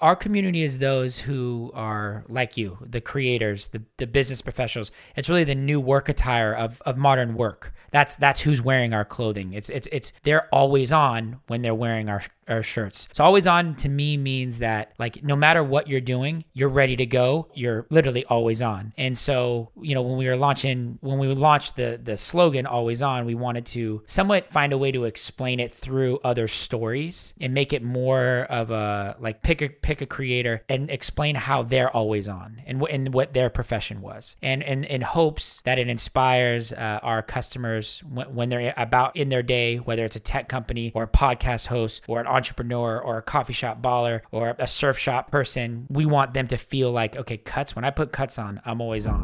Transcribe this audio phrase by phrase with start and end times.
[0.00, 4.90] our community is those who are like you, the creators, the, the business professionals.
[5.16, 7.72] It's really the new work attire of, of modern work.
[7.90, 9.52] That's that's who's wearing our clothing.
[9.54, 13.08] It's it's it's they're always on when they're wearing our our shirts.
[13.12, 16.96] So always on to me means that like no matter what you're doing, you're ready
[16.96, 17.48] to go.
[17.54, 18.92] You're literally always on.
[18.96, 23.02] And so, you know, when we were launching when we launched the the slogan always
[23.02, 27.54] on, we wanted to somewhat find a way to explain it through other stories and
[27.54, 31.90] make it more of a like pick a pick a creator and explain how they're
[31.90, 34.36] always on and, wh- and what their profession was.
[34.42, 39.28] And, and in hopes that it inspires uh, our customers when, when they're about in
[39.28, 43.16] their day, whether it's a tech company or a podcast host or an entrepreneur or
[43.16, 47.16] a coffee shop baller or a surf shop person, we want them to feel like,
[47.16, 49.22] okay, cuts, when I put cuts on, I'm always on.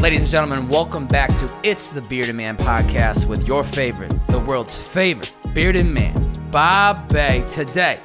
[0.00, 4.38] Ladies and gentlemen, welcome back to It's the Bearded Man podcast with your favorite, the
[4.40, 7.44] world's favorite bearded man, Bob Bay.
[7.50, 7.98] Today,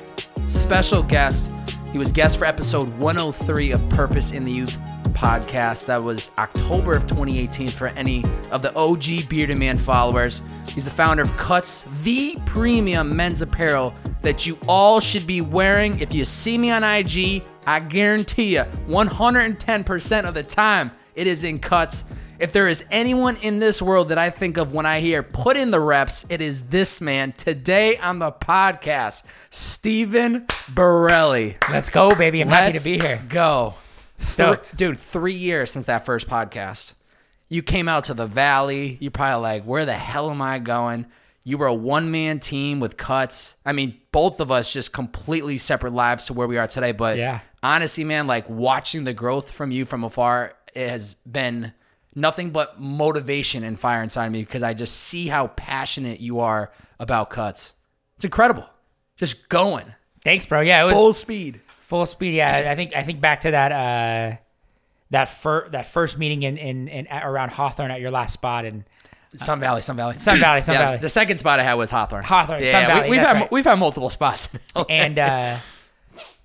[0.47, 1.52] special guest.
[1.92, 4.78] He was guest for episode 103 of Purpose in the Youth
[5.09, 5.86] podcast.
[5.88, 10.42] That was October of 2018 for any of the OG Bearded Man followers.
[10.69, 16.00] He's the founder of Cuts, the premium men's apparel that you all should be wearing.
[16.00, 21.44] If you see me on IG, I guarantee you 110% of the time it is
[21.44, 22.06] in cuts.
[22.42, 25.58] If there is anyone in this world that I think of when I hear put
[25.58, 27.34] in the reps, it is this man.
[27.34, 31.58] Today on the podcast, Steven Borrelli.
[31.69, 32.42] Let's go, baby.
[32.42, 33.22] I'm happy Let's to be here.
[33.30, 33.75] Go.
[34.17, 34.69] Stoked.
[34.69, 36.95] Thr- Dude, three years since that first podcast.
[37.47, 38.97] You came out to the valley.
[39.00, 41.06] You're probably like, where the hell am I going?
[41.44, 43.56] You were a one man team with cuts.
[43.67, 46.92] I mean, both of us just completely separate lives to where we are today.
[46.92, 47.42] But Yeah.
[47.62, 51.73] honestly, man, like watching the growth from you from afar it has been
[52.16, 56.40] nothing but motivation and fire inside of me because I just see how passionate you
[56.40, 57.73] are about cuts.
[58.16, 58.70] It's incredible.
[59.18, 59.85] Just going
[60.24, 60.62] Thanks, bro.
[60.62, 61.62] Yeah, it was full speed.
[61.88, 62.72] Full speed, yeah.
[62.72, 64.38] I think I think back to that uh
[65.09, 68.66] that fir- that first meeting in, in in at, around Hawthorne at your last spot
[68.66, 68.84] and
[69.35, 70.97] Sun Valley, Sun Valley, Sun Valley, Sun yeah, Valley.
[70.97, 72.24] The second spot I had was Hawthorne.
[72.24, 73.52] Hawthorne, yeah, Sun we- Valley, We've that's had right.
[73.52, 74.50] we've had multiple spots.
[74.90, 75.58] and uh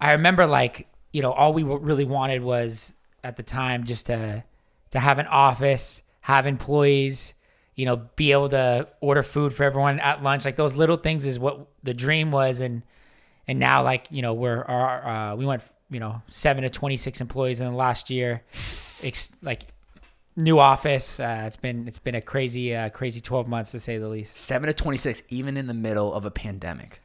[0.01, 2.93] I remember like, you know, all we really wanted was
[3.23, 4.43] at the time just to
[4.91, 7.35] to have an office, have employees,
[7.75, 10.45] you know, be able to order food for everyone at lunch.
[10.45, 12.83] Like those little things is what the dream was and
[13.49, 17.21] and now like, you know, we're our uh we went, you know, 7 to 26
[17.21, 18.43] employees in the last year.
[19.03, 19.67] Ex- like
[20.37, 21.19] new office.
[21.19, 24.37] Uh, it's been it's been a crazy uh, crazy 12 months to say the least.
[24.37, 27.01] Seven to twenty six, even in the middle of a pandemic.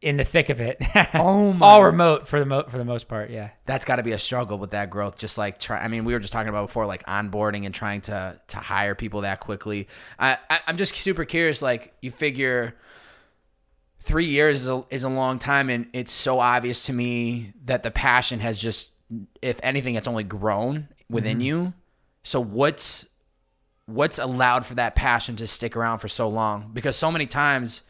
[0.00, 0.80] In the thick of it.
[1.14, 3.50] Oh my- All remote for the mo- for the most part, yeah.
[3.66, 5.18] That's got to be a struggle with that growth.
[5.18, 8.02] Just like try, I mean, we were just talking about before, like onboarding and trying
[8.02, 9.88] to to hire people that quickly.
[10.18, 11.62] I, I I'm just super curious.
[11.62, 12.76] Like you figure.
[14.00, 17.82] Three years is a, is a long time, and it's so obvious to me that
[17.82, 18.90] the passion has just,
[19.42, 21.46] if anything, it's only grown within mm-hmm.
[21.46, 21.72] you.
[22.22, 23.06] So what's
[23.86, 26.70] what's allowed for that passion to stick around for so long?
[26.72, 27.82] Because so many times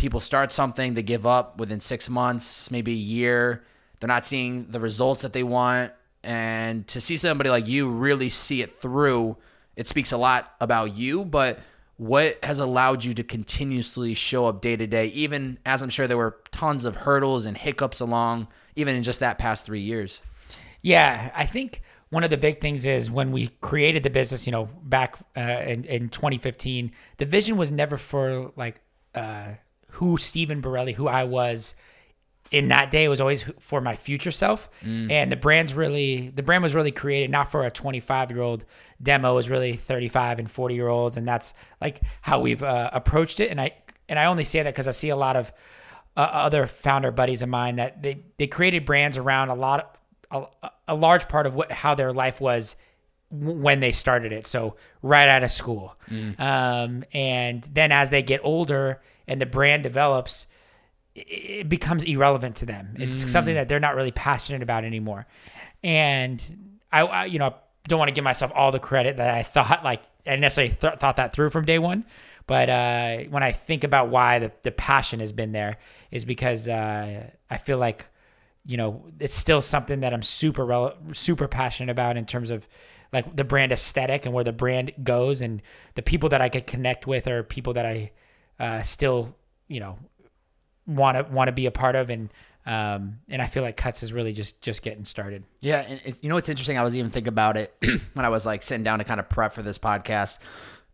[0.00, 3.62] people start something, they give up within six months, maybe a year.
[4.00, 5.92] They're not seeing the results that they want.
[6.24, 9.36] And to see somebody like you really see it through,
[9.76, 11.26] it speaks a lot about you.
[11.26, 11.60] But
[11.98, 16.08] what has allowed you to continuously show up day to day, even as I'm sure
[16.08, 20.22] there were tons of hurdles and hiccups along, even in just that past three years?
[20.80, 24.52] Yeah, I think one of the big things is when we created the business, you
[24.52, 28.80] know, back uh, in, in 2015, the vision was never for like
[29.14, 29.52] uh,
[29.92, 31.74] who Steven Borrelli, who I was
[32.50, 33.08] in that day.
[33.08, 34.68] Was always for my future self.
[35.10, 38.64] And the brand's really, the brand was really created not for a 25 year old
[39.02, 39.32] demo.
[39.32, 43.40] It was really 35 and 40 year olds, and that's like how we've uh, approached
[43.40, 43.50] it.
[43.50, 43.72] And I
[44.08, 45.52] and I only say that because I see a lot of
[46.16, 49.96] uh, other founder buddies of mine that they they created brands around a lot
[50.30, 52.74] of, a, a large part of what how their life was
[53.30, 55.94] when they started it so right out of school
[56.40, 59.00] um, and then as they get older
[59.30, 60.46] and the brand develops
[61.14, 62.94] it- becomes irrelevant to them.
[62.98, 65.26] It's something that they're not really passionate about anymore.
[65.82, 67.54] And I, I you know
[67.88, 70.98] don't want to give myself all the credit that I thought like I necessarily th-
[70.98, 72.04] thought that through from day one
[72.46, 75.76] but uh, when I think about why the, the passion has been there
[76.10, 78.06] is because uh, I feel like
[78.66, 82.66] you know it's still something that I'm super rel- super passionate about in terms of
[83.12, 85.62] like the brand aesthetic and where the brand goes and
[85.94, 88.10] the people that I could connect with are people that I
[88.60, 89.34] uh, still
[89.66, 89.98] you know
[90.86, 92.30] want to want to be a part of and
[92.66, 95.44] Um, and I feel like Cuts is really just just getting started.
[95.62, 96.76] Yeah, and you know what's interesting?
[96.78, 97.74] I was even thinking about it
[98.12, 100.38] when I was like sitting down to kind of prep for this podcast.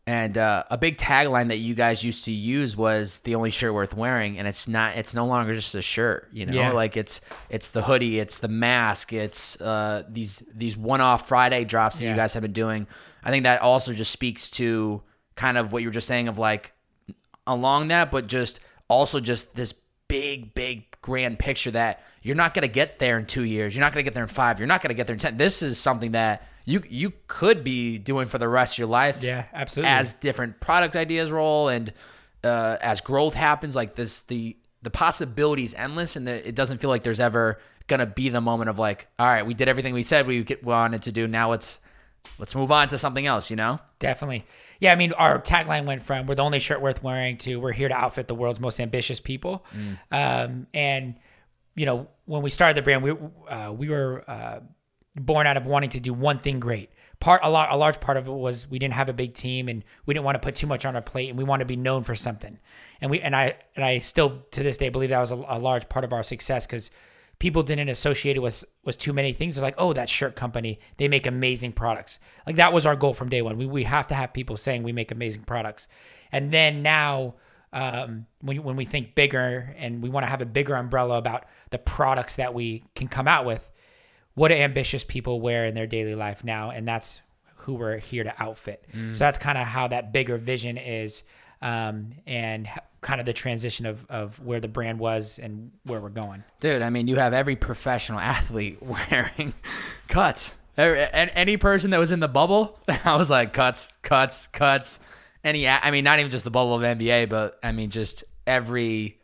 [0.08, 3.74] And uh, a big tagline that you guys used to use was "the only shirt
[3.74, 4.96] worth wearing," and it's not.
[4.96, 6.28] It's no longer just a shirt.
[6.32, 6.70] You know, Yeah.
[6.70, 7.20] like it's
[7.50, 12.14] it's the hoodie, it's the mask, it's uh, these these one-off Friday drops that you
[12.14, 12.86] guys have been doing.
[13.24, 15.02] I think that also just speaks to
[15.34, 16.72] kind of what you were just saying of like
[17.46, 19.74] along that, but just also just this
[20.08, 23.74] big, big grand picture that you're not going to get there in two years.
[23.74, 24.58] You're not going to get there in five.
[24.58, 25.36] You're not going to get there in ten.
[25.36, 29.22] This is something that you you could be doing for the rest of your life.
[29.22, 29.90] Yeah, absolutely.
[29.90, 31.92] As different product ideas roll and
[32.42, 36.90] uh, as growth happens, like this, the the possibilities endless, and the, it doesn't feel
[36.90, 39.94] like there's ever going to be the moment of like, all right, we did everything
[39.94, 41.28] we said we wanted to do.
[41.28, 41.78] Now let's
[42.38, 43.50] let's move on to something else.
[43.50, 43.80] You know.
[43.98, 44.44] Definitely.
[44.78, 47.72] Yeah, I mean, our tagline went from "We're the only shirt worth wearing" to "We're
[47.72, 49.64] here to outfit the world's most ambitious people."
[50.12, 51.16] Um, and
[51.74, 53.12] you know, when we started the brand, we
[53.48, 54.60] uh, we were uh,
[55.14, 56.90] born out of wanting to do one thing great.
[57.18, 59.68] Part a lot, a large part of it was we didn't have a big team
[59.68, 61.68] and we didn't want to put too much on our plate, and we wanted to
[61.68, 62.58] be known for something.
[63.00, 65.58] And we and I and I still to this day believe that was a, a
[65.58, 66.90] large part of our success because
[67.38, 69.54] people didn't associate it with with too many things.
[69.54, 72.18] They're like, oh, that shirt company, they make amazing products.
[72.46, 73.58] Like that was our goal from day one.
[73.58, 75.88] We we have to have people saying we make amazing products,
[76.32, 77.34] and then now
[77.72, 81.44] um, when when we think bigger and we want to have a bigger umbrella about
[81.70, 83.68] the products that we can come out with,
[84.34, 87.20] what do ambitious people wear in their daily life now, and that's
[87.56, 88.86] who we're here to outfit.
[89.12, 91.24] So that's kind of how that bigger vision is.
[91.62, 92.68] Um, and
[93.00, 96.44] kind of the transition of, of where the brand was and where we're going.
[96.60, 99.54] Dude, I mean, you have every professional athlete wearing
[100.08, 100.54] cuts.
[100.76, 105.00] Every- an- Any person that was in the bubble, I was like, cuts, cuts, cuts.
[105.44, 109.18] Any, I mean, not even just the bubble of NBA, but I mean, just every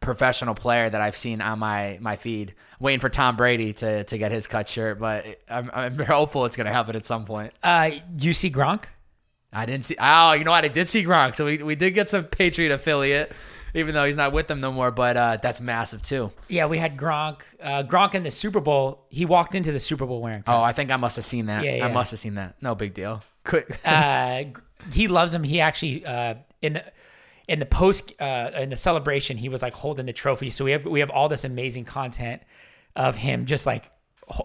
[0.00, 2.54] professional player that I've seen on my my feed.
[2.80, 6.56] Waiting for Tom Brady to to get his cut shirt, but I'm, I'm hopeful it's
[6.56, 7.52] gonna happen at some point.
[7.62, 8.84] Uh, you see Gronk?
[9.52, 9.96] I didn't see.
[9.98, 10.64] Oh, you know what?
[10.64, 13.32] I did see Gronk, so we we did get some Patriot affiliate,
[13.74, 14.90] even though he's not with them no more.
[14.90, 16.32] But uh, that's massive too.
[16.48, 17.42] Yeah, we had Gronk.
[17.60, 19.04] Uh, Gronk in the Super Bowl.
[19.10, 20.42] He walked into the Super Bowl wearing.
[20.46, 21.64] Oh, I think I must have seen that.
[21.64, 22.56] Yeah, I must have seen that.
[22.62, 23.22] No big deal.
[23.44, 23.78] Quick.
[23.84, 24.44] uh,
[24.92, 25.44] he loves him.
[25.44, 26.84] He actually uh, in the
[27.46, 30.48] in the post uh, in the celebration, he was like holding the trophy.
[30.48, 32.42] So we have we have all this amazing content
[32.96, 33.90] of him just like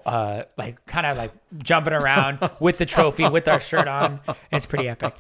[0.06, 1.32] uh, like kind of like
[1.64, 4.20] jumping around with the trophy with our shirt on.
[4.52, 5.16] It's pretty epic.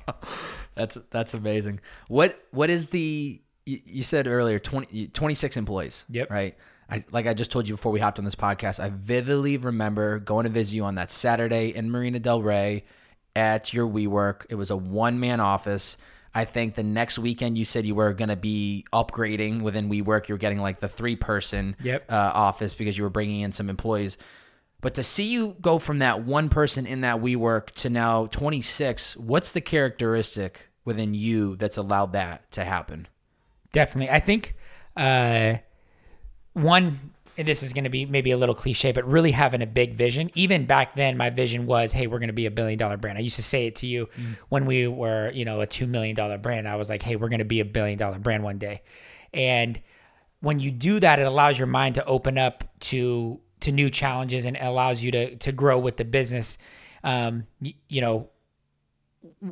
[0.76, 1.80] that's that's amazing.
[2.08, 6.06] What what is the you, you said earlier 20, 26 employees.
[6.10, 6.30] Yep.
[6.32, 6.58] Right.
[6.90, 8.80] I like I just told you before we hopped on this podcast.
[8.82, 12.86] I vividly remember going to visit you on that Saturday in Marina Del Rey
[13.36, 14.46] at your WeWork.
[14.50, 15.98] It was a one man office.
[16.34, 20.30] I think the next weekend you said you were going to be upgrading within WeWork.
[20.30, 22.12] You were getting like the three person Yep.
[22.12, 24.18] uh, office because you were bringing in some employees.
[24.82, 29.18] But to see you go from that one person in that WeWork to now 26,
[29.18, 33.08] what's the characteristic within you that's allowed that to happen?
[33.72, 34.12] Definitely.
[34.12, 34.56] I think
[34.96, 35.56] uh,
[36.54, 39.68] one, and this is going to be maybe a little cliche, but really having a
[39.68, 40.30] big vision.
[40.36, 43.18] Even back then, my vision was, hey, we're going to be a billion dollar brand.
[43.18, 44.10] I used to say it to you
[44.50, 46.68] when we were, you know, a $2 million brand.
[46.68, 48.84] I was like, hey, we're going to be a billion dollar brand one day.
[49.34, 49.82] And
[50.42, 54.46] when you do that, it allows your mind to open up to to new challenges
[54.46, 56.58] and allows you to to grow with the business.
[57.04, 58.30] Um, y- you know,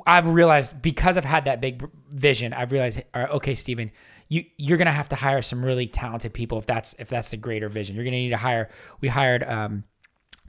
[0.06, 3.92] I've realized because I've had that big vision, I've realized, okay, Steven,
[4.30, 7.38] you you're gonna have to hire some really talented people if that's if that's the
[7.38, 7.95] greater vision.
[7.95, 8.69] You're gonna need to hire.
[9.02, 9.83] We hired um,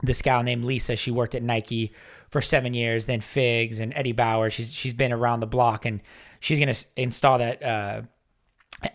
[0.03, 0.95] this gal named Lisa.
[0.95, 1.93] She worked at Nike
[2.29, 4.49] for seven years, then Figs and Eddie Bauer.
[4.49, 6.01] She's she's been around the block, and
[6.39, 8.01] she's gonna install that uh,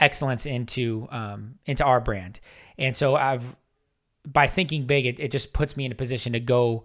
[0.01, 2.41] excellence into um, into our brand.
[2.79, 3.57] And so I've
[4.27, 6.85] by thinking big, it, it just puts me in a position to go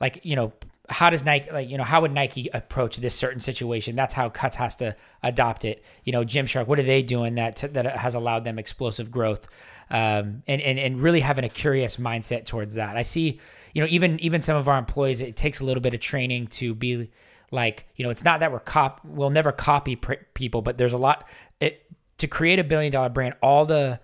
[0.00, 0.52] like you know
[0.88, 3.94] how does nike like you know how would nike approach this certain situation?
[3.96, 5.84] That's how cuts has to adopt it.
[6.04, 9.46] You know gymshark what are they doing that that has allowed them explosive growth?
[9.90, 12.96] Um, and, and and really having a curious mindset towards that.
[12.96, 13.40] I see
[13.74, 16.48] you know even even some of our employees it takes a little bit of training
[16.48, 17.10] to be
[17.50, 20.92] like you know it's not that we're cop we'll never copy pr- people but there's
[20.92, 21.28] a lot
[21.60, 21.84] it
[22.18, 23.98] to create a billion dollar brand all the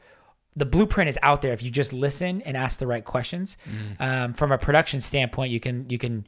[0.56, 3.58] the blueprint is out there if you just listen and ask the right questions.
[4.00, 6.26] Um, from a production standpoint, you can you can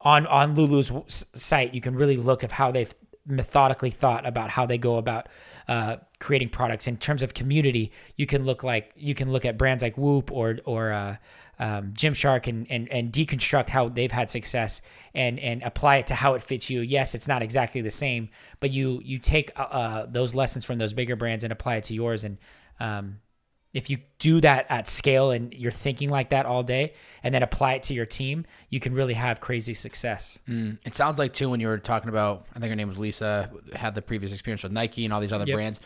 [0.00, 0.92] on on Lulu's
[1.34, 2.94] site you can really look at how they've
[3.26, 5.28] methodically thought about how they go about
[5.68, 7.90] uh, creating products in terms of community.
[8.16, 11.16] You can look like you can look at brands like Whoop or or uh,
[11.58, 14.80] um, Gymshark and, and and deconstruct how they've had success
[15.14, 16.82] and and apply it to how it fits you.
[16.82, 18.28] Yes, it's not exactly the same,
[18.60, 21.84] but you you take uh, uh, those lessons from those bigger brands and apply it
[21.84, 22.38] to yours and
[22.78, 23.18] um,
[23.76, 27.42] if you do that at scale and you're thinking like that all day and then
[27.42, 30.38] apply it to your team, you can really have crazy success.
[30.48, 30.78] Mm.
[30.86, 33.50] It sounds like too when you were talking about I think her name was Lisa
[33.74, 35.54] had the previous experience with Nike and all these other Yep.
[35.54, 35.80] brands.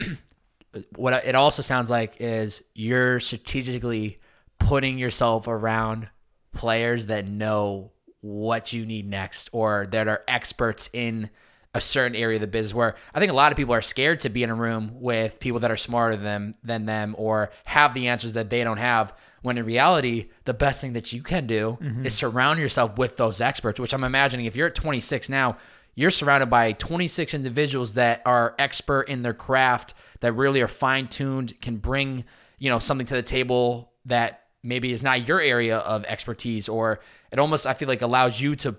[0.96, 4.18] what it also sounds like is you're strategically
[4.58, 6.08] putting yourself around
[6.52, 11.28] players that know what you need next or that are experts in
[11.74, 14.20] a certain area of the business where I think a lot of people are scared
[14.20, 17.50] to be in a room with people that are smarter than them, than them or
[17.66, 19.12] have the answers that they don't have
[19.42, 22.06] when in reality the best thing that you can do mm-hmm.
[22.06, 25.56] is surround yourself with those experts which I'm imagining if you're at 26 now
[25.96, 31.60] you're surrounded by 26 individuals that are expert in their craft that really are fine-tuned
[31.60, 32.24] can bring
[32.58, 37.00] you know something to the table that maybe is not your area of expertise or
[37.32, 38.74] it almost i feel like allows you to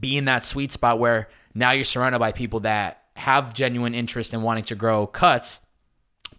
[0.00, 4.34] be in that sweet spot where now you're surrounded by people that have genuine interest
[4.34, 5.60] in wanting to grow cuts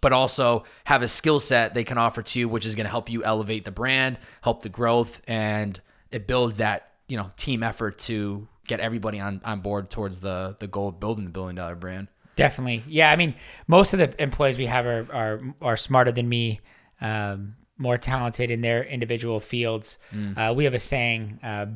[0.00, 2.90] but also have a skill set they can offer to you which is going to
[2.90, 5.80] help you elevate the brand help the growth and
[6.12, 10.56] it builds that you know team effort to get everybody on, on board towards the
[10.60, 12.06] the goal of building the billion dollar brand
[12.38, 12.84] Definitely.
[12.86, 13.10] Yeah.
[13.10, 13.34] I mean,
[13.66, 16.60] most of the employees we have are, are, are smarter than me,
[17.00, 19.98] um, more talented in their individual fields.
[20.36, 21.66] Uh, we have a saying, uh,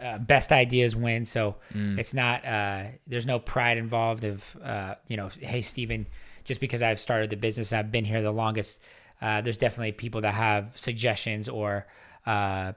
[0.00, 1.24] uh, best ideas win.
[1.24, 1.56] So
[1.98, 6.06] it's not, uh, there's no pride involved of, uh, you know, Hey, Steven,
[6.44, 8.80] just because I've started the business, I've been here the longest.
[9.20, 11.86] Uh, there's definitely people that have suggestions or,
[12.26, 12.72] uh,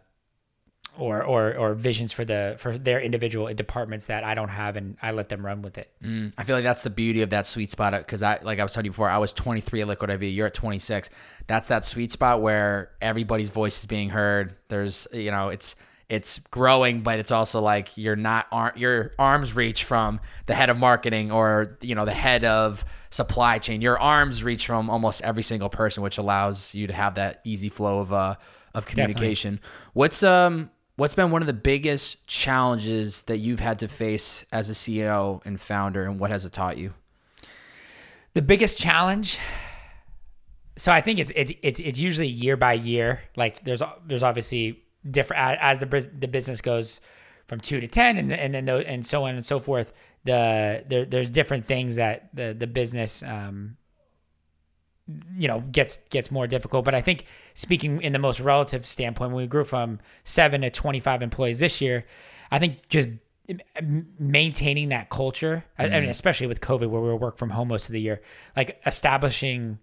[0.98, 4.98] or, or, or visions for the, for their individual departments that I don't have and
[5.02, 5.92] I let them run with it.
[6.04, 8.64] Mm, I feel like that's the beauty of that sweet spot because I, like I
[8.64, 10.24] was telling you before, I was 23 at Liquid IV.
[10.24, 11.10] You're at 26.
[11.48, 14.56] That's that sweet spot where everybody's voice is being heard.
[14.70, 15.76] There's, you know, it's
[16.10, 20.70] it's growing, but it's also like you're not ar- your arms reach from the head
[20.70, 23.82] of marketing or you know the head of supply chain.
[23.82, 27.70] Your arms reach from almost every single person, which allows you to have that easy
[27.70, 28.36] flow of uh
[28.74, 29.60] of communication.
[29.94, 34.70] What's um what's been one of the biggest challenges that you've had to face as
[34.70, 36.94] a CEO and founder, and what has it taught you?
[38.34, 39.38] The biggest challenge.
[40.75, 43.22] So I think it's it's it's it's usually year by year.
[43.36, 47.00] Like there's there's obviously different as, as the the business goes
[47.48, 49.94] from two to ten, and and then tho- and so on and so forth.
[50.25, 53.78] The there there's different things that the the business um
[55.36, 56.86] you know gets gets more difficult.
[56.86, 60.70] But I think speaking in the most relative standpoint, when we grew from seven to
[60.70, 62.06] twenty five employees this year,
[62.51, 63.08] I think just
[64.20, 65.66] maintaining that culture.
[65.78, 68.01] I, I mean, especially with COVID, where we were work from home most of the
[68.01, 68.22] year,
[68.56, 69.80] like establishing.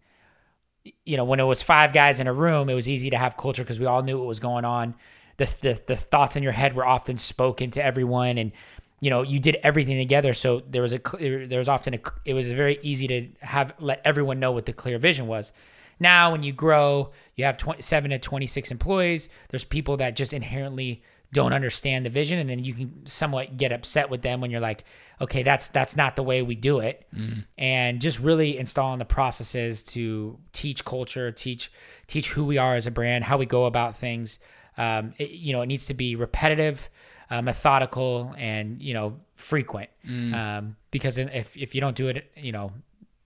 [1.04, 3.36] You know, when it was five guys in a room, it was easy to have
[3.36, 4.94] culture because we all knew what was going on.
[5.36, 8.52] The, the the thoughts in your head were often spoken to everyone, and
[9.00, 10.34] you know you did everything together.
[10.34, 14.00] So there was a there was often a it was very easy to have let
[14.04, 15.52] everyone know what the clear vision was.
[15.98, 19.28] Now, when you grow, you have 27 to 26 employees.
[19.48, 21.02] There's people that just inherently
[21.32, 24.60] don't understand the vision, and then you can somewhat get upset with them when you're
[24.60, 24.84] like,
[25.20, 27.06] okay, that's that's not the way we do it,
[27.58, 31.70] and just really installing the processes to teach culture, teach
[32.06, 34.38] teach who we are as a brand, how we go about things.
[34.78, 36.88] Um, it, you know, it needs to be repetitive,
[37.30, 39.90] uh, methodical, and you know, frequent.
[40.34, 42.72] Um, because if if you don't do it, you know,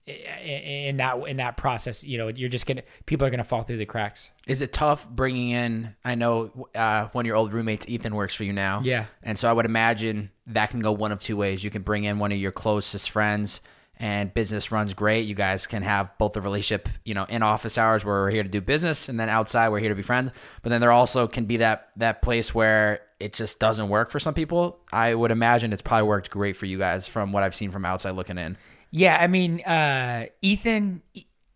[0.07, 3.77] in that in that process, you know, you're just gonna people are gonna fall through
[3.77, 4.31] the cracks.
[4.47, 5.95] Is it tough bringing in?
[6.03, 8.81] I know uh, one of your old roommates, Ethan, works for you now.
[8.83, 9.05] Yeah.
[9.23, 11.63] and so I would imagine that can go one of two ways.
[11.63, 13.61] You can bring in one of your closest friends,
[13.97, 15.21] and business runs great.
[15.27, 18.43] You guys can have both the relationship, you know, in office hours where we're here
[18.43, 20.31] to do business, and then outside we're here to be friends.
[20.63, 24.19] But then there also can be that that place where it just doesn't work for
[24.19, 24.79] some people.
[24.91, 27.85] I would imagine it's probably worked great for you guys from what I've seen from
[27.85, 28.57] outside looking in.
[28.91, 31.01] Yeah, I mean, uh, Ethan.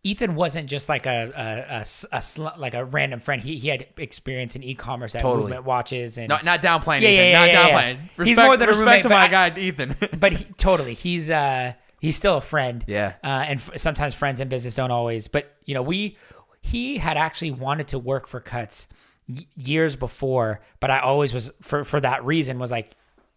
[0.03, 1.85] Ethan wasn't just like a a, a
[2.17, 3.41] a sl- like a random friend.
[3.41, 5.41] He he had experience in e-commerce at Totally.
[5.45, 7.25] movement watches and Not not downplaying Yeah, Ethan.
[7.31, 7.95] yeah, not yeah, downplaying.
[7.95, 8.01] yeah.
[8.17, 9.95] Respect, He's more than a respect roommate, to my guy Ethan.
[10.19, 13.13] but he, totally he's uh he's still a friend Yeah.
[13.23, 16.17] uh, and f- sometimes friends in business don't always but you know we
[16.61, 18.87] he had actually wanted to work for cuts
[19.27, 22.91] y- years before but i always was for for that reason was like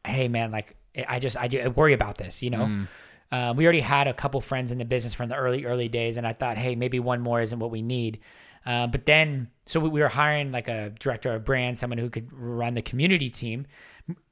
[0.07, 0.76] hey man like
[1.09, 2.85] i just i do I worry about this you know
[3.31, 6.17] uh, we already had a couple friends in the business from the early early days
[6.17, 8.21] and i thought hey maybe one more isn't what we need.
[8.67, 12.11] Uh, but then so we, we were hiring like a director of brand someone who
[12.11, 13.67] could run the community team.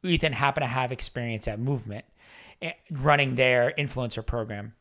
[0.03, 2.05] Ethan happened to have experience at movement
[2.61, 4.75] eh, running their influencer program.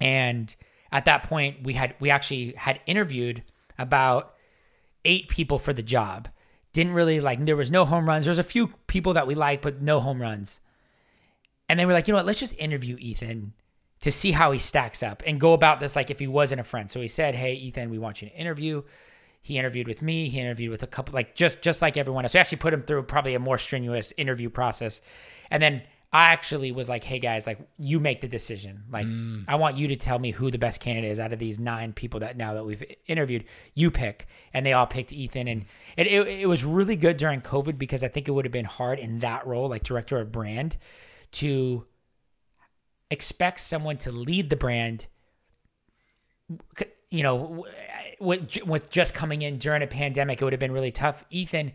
[0.00, 0.54] And
[0.92, 3.42] at that point we had we actually had interviewed
[3.78, 4.34] about
[5.04, 6.28] eight people for the job.
[6.72, 8.24] Didn't really like there was no home runs.
[8.24, 10.60] There's a few people that we liked but no home runs
[11.70, 13.52] and then we're like you know what let's just interview ethan
[14.00, 16.64] to see how he stacks up and go about this like if he wasn't a
[16.64, 16.90] friend.
[16.90, 18.82] So he said, "Hey, Ethan, we want you to interview."
[19.42, 20.28] He interviewed with me.
[20.28, 22.34] He interviewed with a couple, like just just like everyone else.
[22.34, 25.00] We actually put him through probably a more strenuous interview process,
[25.50, 28.84] and then I actually was like, "Hey guys, like you make the decision.
[28.90, 29.44] Like mm.
[29.48, 31.92] I want you to tell me who the best candidate is out of these nine
[31.92, 33.44] people that now that we've interviewed.
[33.74, 35.64] You pick." And they all picked Ethan, and
[35.96, 38.64] it it, it was really good during COVID because I think it would have been
[38.64, 40.76] hard in that role, like director of brand,
[41.32, 41.84] to
[43.10, 45.06] expect someone to lead the brand
[47.10, 47.64] you know
[48.20, 51.24] with, with just coming in during a pandemic it would have been really tough.
[51.30, 51.72] Ethan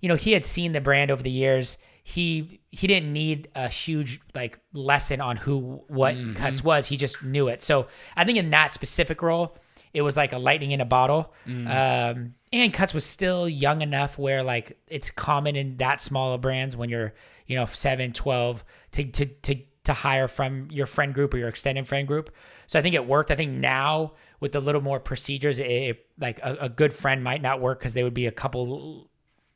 [0.00, 1.78] you know he had seen the brand over the years.
[2.04, 6.86] He he didn't need a huge like lesson on who what cuts was.
[6.86, 7.62] He just knew it.
[7.62, 9.56] So i think in that specific role
[9.92, 11.32] it was like a lightning in a bottle.
[11.46, 16.40] Um and cuts was still young enough where like it's common in that small of
[16.40, 17.14] brands when you're
[17.52, 19.54] you know 7 12 to to to
[19.84, 22.30] to hire from your friend group or your extended friend group.
[22.68, 23.30] So I think it worked.
[23.32, 27.24] I think now with a little more procedures, it, it- like a, a good friend
[27.24, 29.10] might not work because they would be a couple,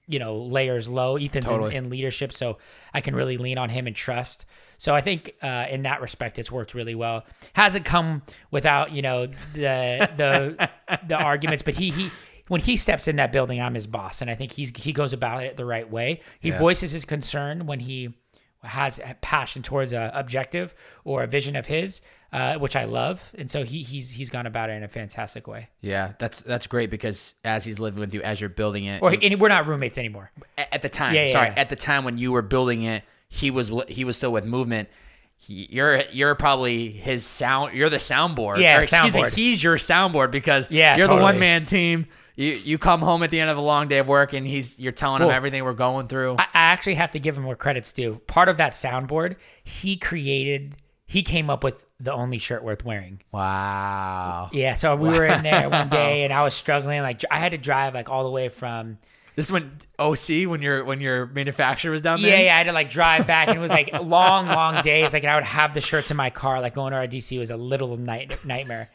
[0.09, 1.17] you know, layers low.
[1.17, 2.59] Ethan's in, in leadership, so
[2.93, 4.47] I can really lean on him and trust.
[4.79, 7.25] So I think uh, in that respect, it's worked really well.
[7.53, 10.71] Hasn't come without you know the the
[11.09, 12.11] the arguments, but he he.
[12.49, 15.12] When he steps in that building, I'm his boss, and I think he's he goes
[15.12, 16.21] about it the right way.
[16.41, 16.59] He Yeah.
[16.59, 18.15] voices his concern when he
[18.62, 20.75] has a passion towards a objective
[21.05, 22.00] or a vision of his,
[22.33, 25.47] uh, which I love, and so he he's he's gone about it in a fantastic
[25.49, 25.69] way.
[25.81, 29.11] Yeah, that's that's great because as he's living with you, as you're building it, Or
[29.11, 30.31] and we're not roommates anymore.
[30.57, 31.55] at the time, Yeah, sorry, yeah.
[31.61, 34.88] at the time when you were building it, he was he was still with movement.
[35.37, 37.75] He, you're you're probably his sound.
[37.75, 38.59] You're the soundboard.
[38.61, 42.07] Yeah, Or, excuse me, he's your soundboard because Yeah, you're the one man team.
[42.37, 44.78] You you come home at the end of a long day of work and he's
[44.78, 46.37] you're telling him Well, everything we're going through.
[46.38, 48.21] I, I actually have to give him more credits due.
[48.26, 50.76] Part of that soundboard, he created.
[51.07, 53.23] He came up with the only shirt worth wearing.
[53.33, 57.00] wow, Yeah, so we were in there one day, and I was struggling.
[57.00, 58.99] Like I had to drive like all the way from
[59.37, 62.31] this is when OC when your when your manufacturer was down there.
[62.33, 62.55] Yeah, yeah.
[62.55, 65.12] I had to like drive back, and it was like long, long days.
[65.12, 66.61] Like, and I would have the shirts in my car.
[66.61, 68.90] Like going to our DC was a little night nightmare.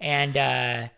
[0.00, 0.88] And uh,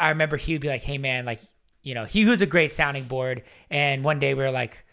[0.00, 1.40] I remember he would be like, "Hey, man, like,
[1.82, 4.84] you know, he was a great sounding board." And one day we were like,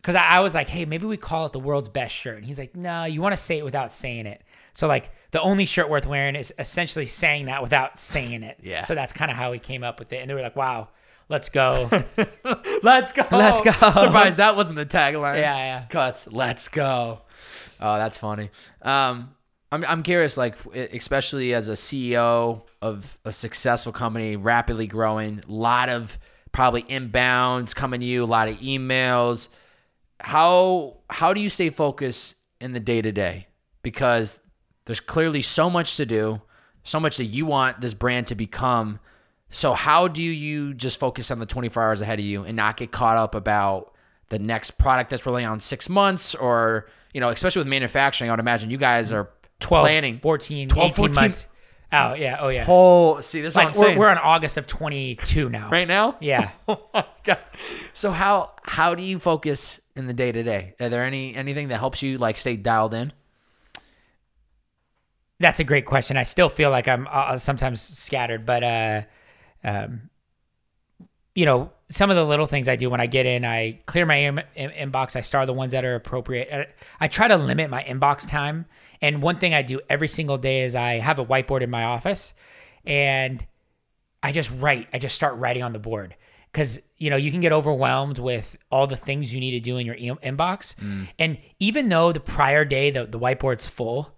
[0.00, 2.44] because I, I was like, "Hey, maybe we call it the world's best shirt." And
[2.44, 5.64] he's like, "No, you want to say it without saying it." So like, the only
[5.64, 8.58] shirt worth wearing is essentially saying that without saying it.
[8.62, 8.84] Yeah.
[8.84, 10.16] So that's kind of how we came up with it.
[10.18, 10.88] And they were like, "Wow,
[11.28, 11.88] let's go."
[12.82, 13.26] Let's go.
[13.32, 13.70] Let's go.
[13.72, 15.38] Surprised that wasn't the tagline.
[15.38, 15.84] Yeah, yeah.
[15.86, 16.28] Cuts.
[16.30, 17.22] Let's go.
[17.80, 18.50] Oh, that's funny.
[18.82, 19.30] Um,
[19.72, 25.52] I'm I'm curious, like especially as a CEO of a successful company, rapidly growing, a
[25.52, 26.18] lot of
[26.52, 29.48] probably inbounds coming to you, a lot of emails.
[30.20, 33.48] How how do you stay focused in the day to day?
[33.82, 34.40] Because
[34.86, 36.40] there's clearly so much to do,
[36.84, 39.00] so much that you want this brand to become.
[39.50, 42.76] So how do you just focus on the 24 hours ahead of you and not
[42.76, 43.92] get caught up about
[44.28, 48.30] the next product that's rolling out in six months or, you know, especially with manufacturing,
[48.30, 51.48] I would imagine you guys are 12, planning 14, 12, 18 14 months
[51.92, 52.18] out.
[52.18, 52.38] Yeah.
[52.40, 52.64] Oh, yeah.
[52.64, 53.98] whole, see, this is like what I'm we're, saying.
[53.98, 55.70] we're on August of 22 now.
[55.70, 56.16] right now?
[56.20, 56.50] Yeah.
[56.68, 57.38] Oh my God.
[57.92, 60.74] So how, how do you focus in the day to day?
[60.80, 63.12] Are there any, anything that helps you like stay dialed in?
[65.38, 66.16] That's a great question.
[66.16, 69.02] I still feel like I'm uh, sometimes scattered, but uh,
[69.62, 70.08] um,
[71.34, 74.06] you know, some of the little things I do when I get in, I clear
[74.06, 75.14] my in- in- inbox.
[75.14, 76.48] I star the ones that are appropriate.
[76.52, 76.66] I,
[77.04, 78.64] I try to limit my inbox time.
[79.00, 81.84] And one thing I do every single day is I have a whiteboard in my
[81.84, 82.32] office,
[82.84, 83.44] and
[84.22, 84.88] I just write.
[84.92, 86.16] I just start writing on the board
[86.52, 89.76] because you know you can get overwhelmed with all the things you need to do
[89.76, 90.74] in your e- inbox.
[90.76, 91.08] Mm.
[91.18, 94.14] And even though the prior day the, the whiteboard's full,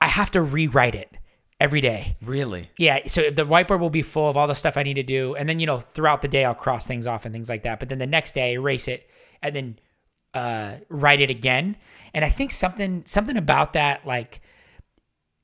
[0.00, 1.16] I have to rewrite it
[1.60, 2.16] every day.
[2.20, 2.70] Really?
[2.76, 5.34] Yeah, so the whiteboard will be full of all the stuff I need to do,
[5.34, 7.80] and then you know throughout the day I'll cross things off and things like that.
[7.80, 9.08] But then the next day, I erase it
[9.44, 9.78] and then
[10.34, 11.76] uh, write it again.
[12.12, 14.40] And I think something something about that like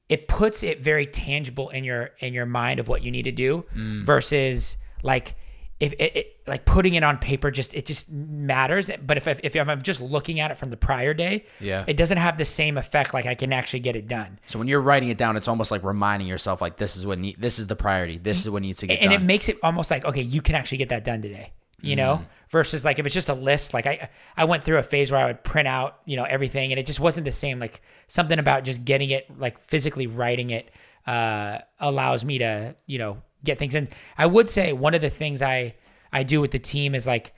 [0.09, 3.33] it puts it very tangible in your in your mind of what you need to
[3.33, 3.65] do
[4.05, 5.37] versus like
[5.79, 9.41] if it, it like putting it on paper just it just matters but if, if
[9.43, 11.85] if i'm just looking at it from the prior day Yeah.
[11.87, 14.69] it doesn't have the same effect like i can actually get it done So when
[14.69, 17.59] you're writing it down, it's almost like reminding yourself, like this is what need, this
[17.59, 18.19] is the priority.
[18.19, 19.15] This is what needs to get and done.
[19.15, 21.97] And it makes it almost like okay you can actually get that done today you
[21.97, 25.11] know versus like if it's just a list like i i went through a phase
[25.11, 27.81] where i would print out you know everything and it just wasn't the same like
[28.09, 30.71] something about just getting it like physically writing it
[31.07, 33.89] uh allows me to you know get things in
[34.19, 35.75] i would say one of the things i
[36.13, 37.33] i do with the team is like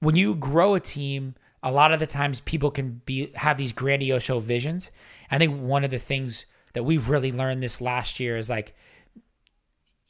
[0.00, 3.72] when you grow a team a lot of the times people can be have these
[3.72, 4.90] grandiose show visions.
[5.30, 8.76] I think one of the things that we've really learned this last year is like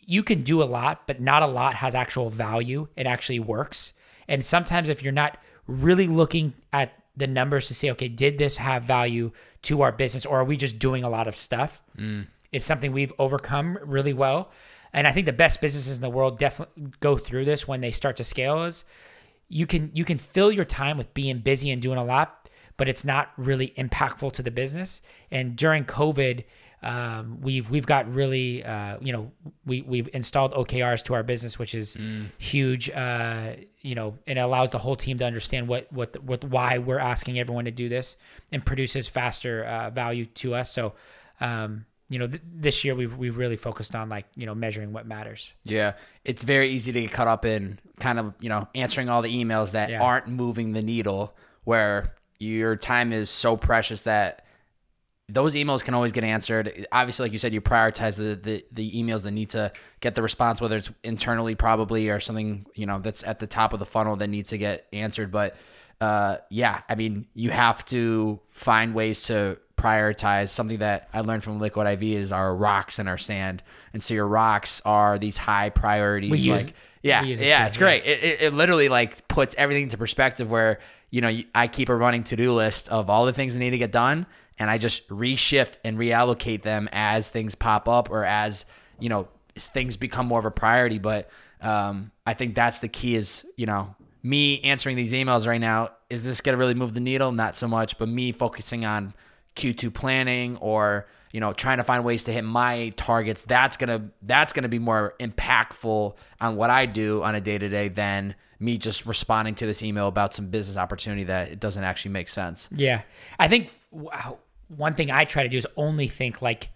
[0.07, 2.89] you can do a lot, but not a lot has actual value.
[2.97, 3.93] It actually works.
[4.29, 8.57] And sometimes if you're not really looking at the numbers to say, okay, did this
[8.57, 9.31] have value
[9.63, 11.81] to our business or are we just doing a lot of stuff?
[11.97, 12.27] Mm.
[12.53, 14.51] Is something we've overcome really well.
[14.93, 17.91] And I think the best businesses in the world definitely go through this when they
[17.91, 18.85] start to scale is
[19.49, 22.89] you can you can fill your time with being busy and doing a lot, but
[22.89, 25.03] it's not really impactful to the business.
[25.31, 26.45] And during COVID,
[26.85, 29.33] um, we've we've got really uh, you know
[29.65, 32.27] we we've installed OKRs to our business, which is mm.
[32.37, 32.91] huge.
[32.91, 36.77] Uh, you know, and it allows the whole team to understand what what what why
[36.79, 38.17] we're asking everyone to do this,
[38.53, 40.71] and produces faster uh, value to us.
[40.71, 40.93] So.
[41.41, 44.93] Um, you know, th- this year we've we've really focused on like you know measuring
[44.93, 45.55] what matters.
[45.65, 49.23] Yeah, it's very easy to get caught up in kind of you know answering all
[49.23, 50.03] the emails that yeah.
[50.03, 54.44] aren't moving the needle, where your time is so precious that
[55.29, 56.87] those emails can always get answered.
[56.93, 60.23] Obviously, like you said, you prioritize the, the, the emails that need to get the
[60.23, 63.87] response, whether it's internally probably or something you know that's at the top of the
[63.87, 65.33] funnel that needs to get answered.
[65.33, 65.57] But
[66.01, 70.51] uh, yeah, I mean, you have to find ways to prioritize.
[70.51, 72.15] Something that I learned from Liquid I.V.
[72.15, 73.63] is our rocks and our sand,
[73.95, 76.31] and so your rocks are these high priorities.
[76.31, 77.79] We use, like, yeah, yeah, too, it's yeah.
[77.79, 78.05] great.
[78.05, 80.51] It, it, it literally like puts everything into perspective.
[80.51, 80.81] Where
[81.15, 83.71] you know I keep a running to do list of all the things that need
[83.71, 84.27] to get done
[84.59, 88.67] and I just reshift and reallocate them as things pop up or as
[88.99, 90.99] you know things become more of a priority.
[90.99, 93.15] But um, I think that's the key.
[93.15, 95.91] Is you know me answering these emails right now.
[96.11, 97.31] Is this to really move the needle?
[97.31, 99.15] Not so much, but me focusing on
[99.55, 103.43] Q2 planning or you know trying to find ways to hit my targets.
[103.43, 107.69] That's gonna that's gonna be more impactful on what I do on a day to
[107.69, 111.85] day than me just responding to this email about some business opportunity that it doesn't
[111.85, 112.69] actually make sense.
[112.75, 113.03] Yeah,
[113.39, 113.71] I think
[114.69, 116.71] one thing I try to do is only think like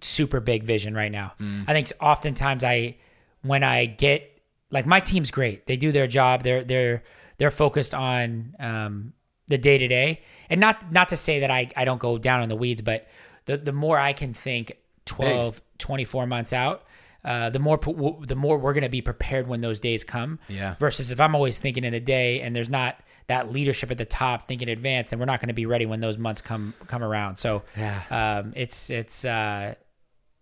[0.00, 1.32] super big vision right now.
[1.40, 1.64] Mm.
[1.66, 2.96] I think oftentimes I
[3.42, 4.30] when I get
[4.70, 5.66] like my team's great.
[5.66, 6.42] They do their job.
[6.42, 7.02] They're they're
[7.38, 9.12] they're focused on um,
[9.46, 10.22] the day to day.
[10.50, 13.06] And not not to say that I, I don't go down in the weeds, but
[13.46, 16.84] the the more I can think 12, 24 months out,
[17.24, 17.78] uh, the more
[18.26, 20.38] the more we're going to be prepared when those days come.
[20.48, 20.74] Yeah.
[20.76, 24.04] Versus if I'm always thinking in the day and there's not that leadership at the
[24.04, 27.02] top thinking advance, then we're not going to be ready when those months come come
[27.02, 27.36] around.
[27.36, 29.74] So yeah, um, it's it's uh,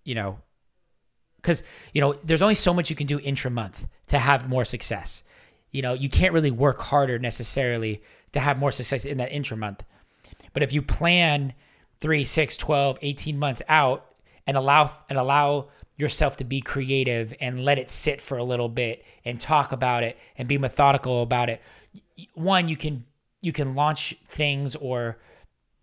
[0.04, 0.38] you know,
[1.36, 4.64] because you know there's only so much you can do intra month to have more
[4.64, 5.22] success.
[5.70, 9.56] You know, you can't really work harder necessarily to have more success in that intra
[9.56, 9.84] month.
[10.52, 11.54] But if you plan
[12.00, 14.12] 3, 6, 12, 18 months out
[14.46, 15.68] and allow and allow
[16.02, 20.02] yourself to be creative and let it sit for a little bit and talk about
[20.02, 21.62] it and be methodical about it.
[22.34, 23.04] One you can
[23.40, 25.18] you can launch things or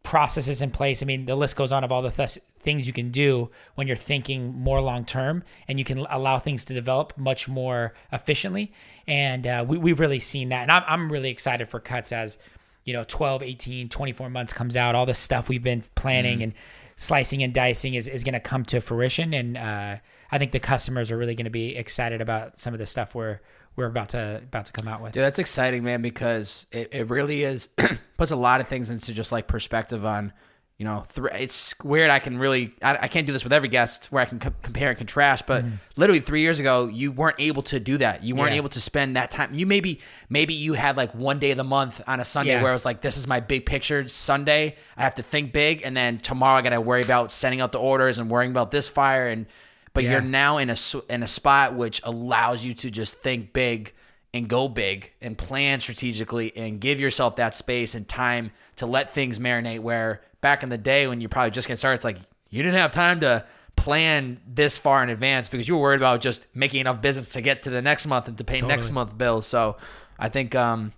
[0.03, 1.01] processes in place.
[1.01, 3.87] I mean the list goes on of all the th- things you can do when
[3.87, 8.73] you're thinking more long term and you can allow things to develop much more efficiently.
[9.07, 10.63] And uh, we, we've really seen that.
[10.63, 12.37] And I'm, I'm really excited for cuts as
[12.85, 16.43] you know 12 18 24 months comes out all the stuff we've been planning mm.
[16.43, 16.53] and
[16.99, 19.33] slicing and dicing is, is going to come to fruition.
[19.33, 19.95] And uh,
[20.31, 23.15] I think the customers are really going to be excited about some of the stuff
[23.15, 23.39] we're
[23.75, 25.15] we're about to about to come out with.
[25.15, 27.69] Yeah, that's exciting, man, because it, it really is
[28.17, 30.33] puts a lot of things into just like perspective on
[30.79, 32.09] you know, th- it's weird.
[32.09, 34.53] I can really, I, I, can't do this with every guest where I can co-
[34.61, 35.45] compare and contrast.
[35.45, 35.75] But mm-hmm.
[35.97, 38.23] literally three years ago, you weren't able to do that.
[38.23, 38.57] You weren't yeah.
[38.57, 39.53] able to spend that time.
[39.53, 42.63] You maybe, maybe you had like one day of the month on a Sunday yeah.
[42.63, 44.77] where it was like, this is my big picture Sunday.
[44.95, 47.73] I have to think big, and then tomorrow I got to worry about sending out
[47.73, 49.27] the orders and worrying about this fire.
[49.27, 49.47] And
[49.91, 50.11] but yeah.
[50.11, 50.77] you're now in a
[51.09, 53.93] in a spot which allows you to just think big
[54.33, 59.13] and go big and plan strategically and give yourself that space and time to let
[59.13, 62.19] things marinate where back in the day when you probably just get started, it's like
[62.49, 66.21] you didn't have time to plan this far in advance because you were worried about
[66.21, 68.75] just making enough business to get to the next month and to pay totally.
[68.75, 69.47] next month bills.
[69.47, 69.77] So
[70.17, 70.93] I think, um,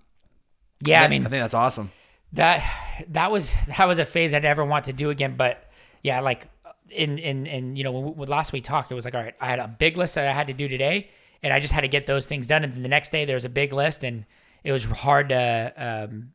[0.84, 1.92] yeah, I, I mean, I think that's awesome.
[2.34, 2.64] That
[3.10, 5.36] that was that was a phase I'd never want to do again.
[5.38, 5.70] But
[6.02, 6.48] yeah, like
[6.90, 9.36] in in in you know when, when last we talked, it was like all right,
[9.40, 11.10] I had a big list that I had to do today,
[11.44, 12.64] and I just had to get those things done.
[12.64, 14.26] And then the next day there was a big list, and
[14.64, 16.34] it was hard to um,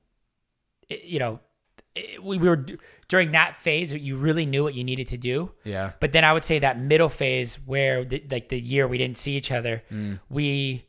[0.89, 1.41] it, you know
[2.23, 2.65] we, we were
[3.09, 5.51] during that phase you really knew what you needed to do.
[5.65, 5.93] Yeah.
[6.01, 9.19] But then i would say that middle phase where the, like the year we didn't
[9.19, 10.19] see each other mm.
[10.29, 10.85] we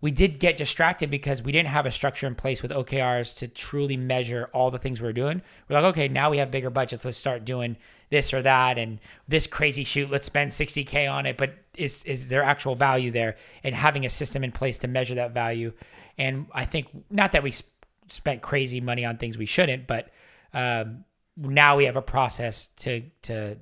[0.00, 3.48] we did get distracted because we didn't have a structure in place with okrs to
[3.48, 5.42] truly measure all the things we are doing.
[5.68, 7.04] We're like okay now we have bigger budgets.
[7.04, 7.76] Let's start doing
[8.10, 10.10] this or that and this crazy shoot.
[10.10, 11.36] Let's spend 60k on it.
[11.36, 15.14] But is is there actual value there and having a system in place to measure
[15.14, 15.72] that value
[16.18, 17.52] and i think not that we
[18.12, 20.10] spent crazy money on things we shouldn't, but
[20.52, 21.04] um,
[21.36, 23.56] now we have a process to to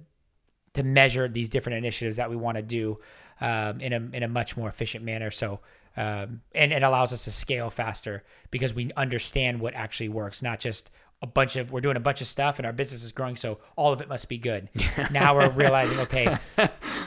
[0.72, 2.98] to measure these different initiatives that we want to do
[3.40, 5.30] um, in a in a much more efficient manner.
[5.30, 5.60] So
[5.96, 10.60] um, and it allows us to scale faster because we understand what actually works, not
[10.60, 10.90] just
[11.22, 13.58] a bunch of we're doing a bunch of stuff and our business is growing, so
[13.76, 14.68] all of it must be good.
[15.10, 16.36] now we're realizing, okay,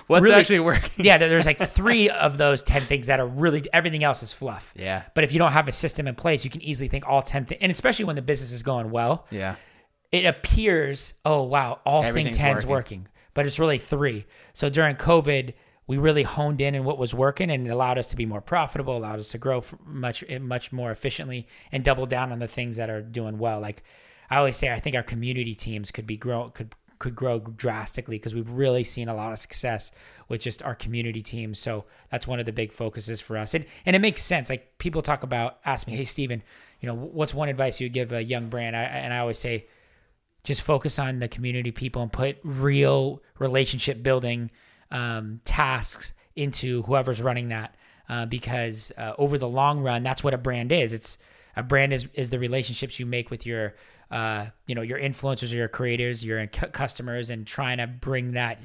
[0.07, 1.05] What's really- actually working?
[1.05, 4.73] yeah, there's like three of those ten things that are really everything else is fluff.
[4.75, 5.03] Yeah.
[5.13, 7.45] But if you don't have a system in place, you can easily think all ten
[7.45, 9.55] things, and especially when the business is going well, Yeah.
[10.11, 12.69] it appears, oh wow, all thing 10's working.
[12.69, 13.07] working.
[13.33, 14.25] but it's really three.
[14.53, 15.53] So during COVID,
[15.87, 18.39] we really honed in on what was working, and it allowed us to be more
[18.41, 22.47] profitable, allowed us to grow much eh, much more efficiently, and double down on the
[22.47, 23.59] things that are doing well.
[23.59, 23.83] Like
[24.29, 28.15] I always say, I think our community teams could be grow could could grow drastically
[28.15, 29.91] because we've really seen a lot of success
[30.29, 31.59] with just our community teams.
[31.59, 34.49] So that's one of the big focuses for us, and and it makes sense.
[34.49, 36.41] Like people talk about, ask me, hey Steven,
[36.79, 38.73] you know, what's one advice you give a young brand?
[38.75, 39.67] I, and I always say,
[40.45, 44.49] just focus on the community people and put real relationship building
[44.91, 47.75] um, tasks into whoever's running that
[48.07, 51.17] uh, because uh, over the long run that's what a brand is it's
[51.55, 53.75] a brand is is the relationships you make with your
[54.11, 58.33] uh, you know your influencers or your creators your cu- customers and trying to bring
[58.33, 58.59] that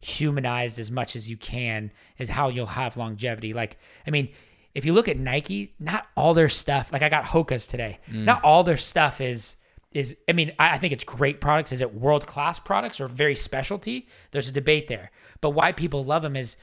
[0.00, 4.28] humanized as much as you can is how you'll have longevity like i mean
[4.74, 8.44] if you look at nike not all their stuff like i got hokas today not
[8.44, 9.56] all their stuff is
[9.94, 11.72] is I mean, I I think it's great products.
[11.72, 14.08] Is it world class products or very specialty?
[14.32, 15.12] There's a debate there.
[15.40, 16.56] But why people love them is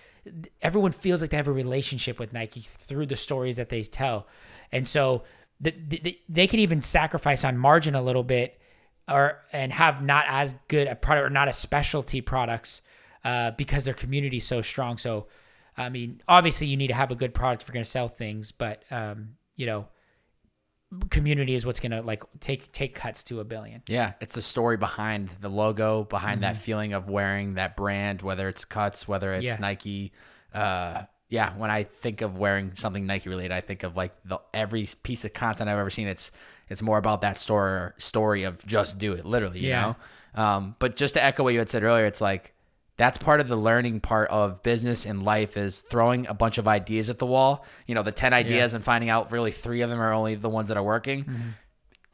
[0.61, 4.27] everyone feels like they have a relationship with Nike through the stories that they tell,
[4.71, 5.23] and so
[5.61, 8.59] the, the, they can even sacrifice on margin a little bit,
[9.07, 12.81] or and have not as good a product or not as specialty products
[13.23, 14.97] uh, because their community is so strong.
[14.97, 15.27] So,
[15.77, 18.07] I mean, obviously you need to have a good product if you're going to sell
[18.07, 19.87] things, but um, you know
[21.09, 23.81] community is what's gonna like take take cuts to a billion.
[23.87, 26.53] Yeah, it's the story behind the logo, behind Mm-hmm.
[26.53, 29.57] that feeling of wearing that brand, whether it's Cuts, whether it's Yeah.
[29.59, 30.11] Nike.
[30.53, 34.39] Uh, yeah, when I think of wearing something Nike related, I think of like the
[34.53, 36.07] every piece of content I've ever seen.
[36.07, 36.31] It's
[36.69, 39.59] it's more about that story story of just do it, literally.
[39.63, 39.81] You Yeah.
[40.35, 40.43] know.
[40.43, 42.53] Um, but just to echo what you had said earlier, it's like
[42.97, 46.67] that's part of the learning part of business and life is throwing a bunch of
[46.67, 47.65] ideas at the wall.
[47.87, 50.49] You know, the ten ideas and finding out really three of them are only the
[50.49, 51.25] ones that are working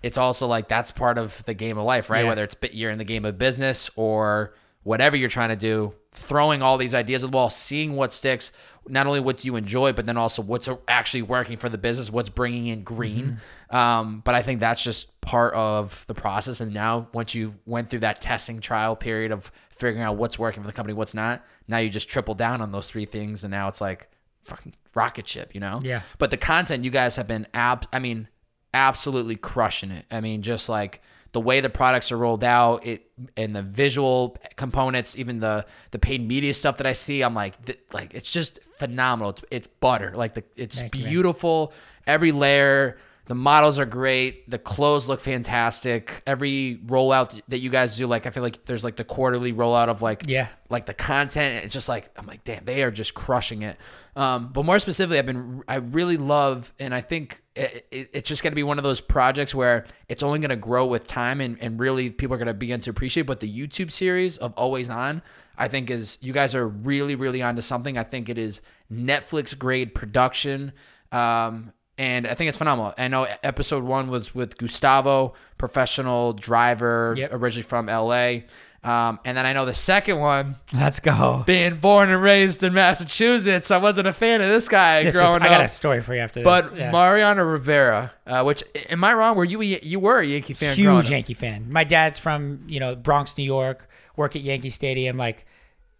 [0.04, 2.22] it's also like that's part of the game of life, right?
[2.22, 2.30] Yeah.
[2.30, 4.54] Whether it's you're in the game of business or
[4.84, 8.52] whatever you're trying to do, throwing all these ideas at the wall, seeing what sticks,
[8.90, 12.12] not only what do you enjoy, but then also what's actually working for the business,
[12.12, 13.40] what's bringing in green.
[13.70, 16.62] Um, but I think that's just part of the process.
[16.62, 20.64] And now, once you went through that testing trial period of figuring out what's working
[20.64, 23.52] for the company, what's not, now you just triple down on those three things, and
[23.52, 24.10] now it's like
[24.44, 25.80] fucking rocket ship, you know?
[25.84, 26.02] Yeah.
[26.18, 28.28] But the content you guys have been ab I mean,
[28.74, 30.06] absolutely crushing it.
[30.10, 31.02] I mean, just like
[31.34, 36.00] the way the products are rolled out, it and the visual components, even the the
[36.00, 39.32] paid media stuff that I see, I'm like, th- like it's just phenomenal.
[39.32, 40.14] It's, it's butter.
[40.16, 41.74] Like the it's Thank you, beautiful.
[42.06, 42.98] Every layer.
[43.26, 44.50] The models are great.
[44.50, 46.22] The clothes look fantastic.
[46.26, 49.90] Every rollout that you guys do, like I feel like there's like the quarterly rollout
[49.90, 50.48] of like Yeah.
[50.70, 53.78] like the content it's just like i'm like damn they are just crushing it
[54.16, 58.28] um, but more specifically i've been i really love and i think it, it, it's
[58.30, 61.06] just going to be one of those projects where it's only going to grow with
[61.08, 64.36] time and, and really people are going to begin to appreciate but the youtube series
[64.38, 65.22] of always on
[65.58, 69.58] i think is you guys are really really onto something i think it is netflix
[69.58, 70.72] grade production
[71.12, 72.94] um, and I think it's phenomenal.
[72.96, 77.30] I know episode one was with Gustavo, professional driver, Yep.
[77.34, 78.42] originally from LA.
[78.84, 81.44] Um, and then I know the second one, Let's go.
[81.48, 85.24] being born and raised in Massachusetts, I wasn't a fan of this guy This was-
[85.24, 85.70] growing I got a up.
[85.72, 86.46] story for you after this.
[86.46, 86.92] But yeah.
[86.92, 89.36] Mariano Rivera, uh, which am I wrong?
[89.36, 90.76] Were you you were a Yankee fan?
[90.76, 91.12] growing huge up?
[91.12, 91.66] Yankee fan.
[91.72, 93.90] My dad's from you know Bronx, New York.
[94.18, 95.16] Work at Yankee Stadium.
[95.16, 95.46] Like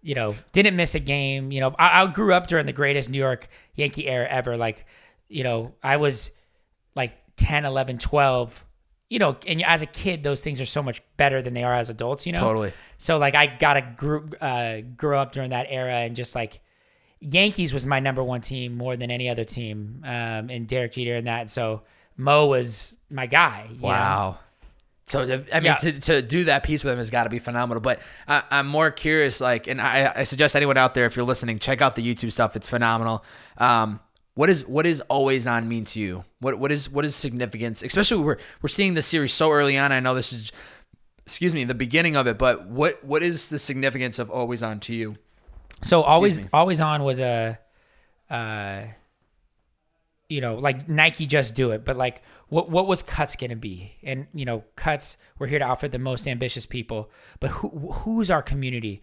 [0.02, 1.52] you know, didn't miss a game.
[1.52, 4.58] You know, I, I grew up during the greatest New York Yankee era ever.
[4.58, 4.86] Like
[5.30, 6.32] you know, I was
[6.96, 8.66] like 10, 11, 12.
[9.10, 11.74] You know, and as a kid, those things are so much better than they are
[11.74, 12.26] as adults.
[12.26, 12.74] You know, Totally.
[12.98, 16.62] So like, I got to grew uh, grew up during that era and just like.
[17.20, 21.16] Yankees was my number one team more than any other team, um, and Derek Jeter
[21.16, 21.50] and that.
[21.50, 21.82] So
[22.16, 23.68] Mo was my guy.
[23.72, 23.82] you
[24.34, 24.38] know?
[25.08, 25.76] So I mean, Yeah.
[25.76, 27.80] to, to do that piece with him has got to be phenomenal.
[27.82, 31.26] But I, I'm more curious, like, and I, I suggest anyone out there, if you're
[31.26, 32.56] listening, check out the YouTube stuff.
[32.58, 33.24] It's phenomenal.
[33.58, 34.02] Um,
[34.36, 36.24] what is what is always on mean to you?
[36.42, 37.82] What what is what is significance?
[37.82, 39.92] Especially we're we're seeing this series so early on.
[39.92, 40.52] I know this is,
[41.26, 42.38] excuse me, the beginning of it.
[42.38, 45.16] But what what is the significance of always on to you?
[45.82, 47.58] So always always on was a
[48.30, 48.82] uh
[50.30, 53.56] you know, like Nike just do it, but like what what was Cuts going to
[53.56, 53.94] be?
[54.04, 57.10] And you know, Cuts we're here to offer the most ambitious people,
[57.40, 59.02] but who who's our community?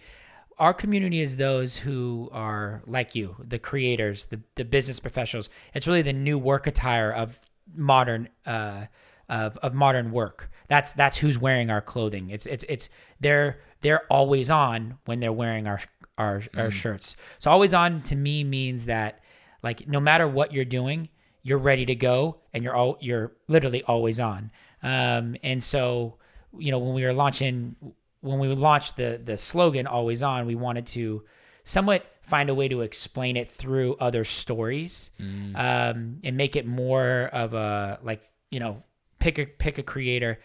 [0.59, 5.49] Our community is those who are like you, the creators, the the business professionals.
[5.73, 7.41] It's really the new work attire of
[7.75, 8.87] modern uh
[9.29, 10.51] of of modern work.
[10.69, 12.31] That's that's who's wearing our clothing.
[12.31, 12.89] It's it's it's
[13.21, 15.81] they're they're always on when they're wearing our
[16.19, 17.17] our our shirts.
[17.39, 19.21] So always on to me means that
[19.63, 21.09] like no matter what you're doing,
[21.45, 24.51] you're ready to go and you're all you're literally always on.
[24.83, 26.17] Um, and so
[26.59, 27.77] you know when we were launching
[28.21, 31.23] when we launched the the slogan always on, we wanted to
[31.63, 37.29] somewhat find a way to explain it through other stories um, and make it more
[37.33, 38.83] of a like you know
[39.19, 40.41] pick a pick a creator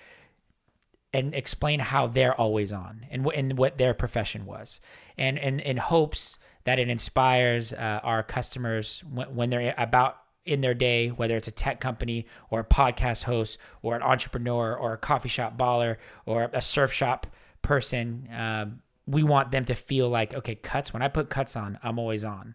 [1.14, 4.80] and explain how they're always on and, wh- and what their profession was
[5.18, 10.18] and and in hopes that it inspires uh, our customers when, when they're about
[10.50, 14.76] in their day whether it's a tech company or a podcast host or an entrepreneur
[14.76, 17.28] or a coffee shop baller or a surf shop
[17.62, 21.78] person um, we want them to feel like okay cuts when i put cuts on
[21.84, 22.54] i'm always on.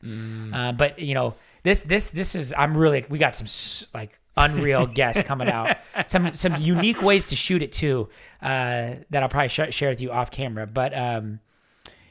[0.55, 3.47] Uh, but you know this this this is i'm really we got some
[3.95, 5.77] like unreal guests coming out.
[6.09, 8.09] Some some unique ways to shoot it too
[8.43, 10.67] uh, that i'll probably sh- share with you off camera.
[10.67, 11.41] But um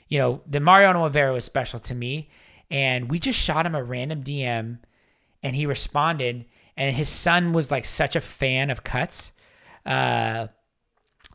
[0.07, 2.29] you know the mariano rivera was special to me
[2.69, 4.77] and we just shot him a random dm
[5.43, 6.45] and he responded
[6.77, 9.31] and his son was like such a fan of cuts
[9.85, 10.47] uh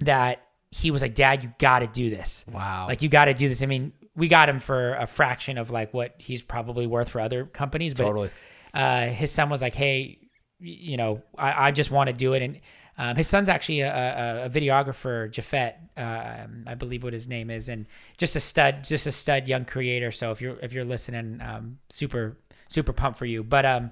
[0.00, 2.86] that he was like dad you got to do this Wow.
[2.88, 3.62] like you got to do this.
[3.62, 7.20] I mean, we got him for a fraction of like what he's probably worth for
[7.20, 8.30] other companies, but Totally.
[8.74, 10.18] uh, his son was like, "Hey,
[10.58, 12.60] you know, I, I just want to do it." And
[12.98, 17.48] um, his son's actually a, a, a videographer, Jafet, um, I believe what his name
[17.48, 20.10] is, and just a stud, just a stud young creator.
[20.10, 22.36] So if you're if you're listening, um, super
[22.68, 23.42] super pumped for you.
[23.42, 23.90] But um,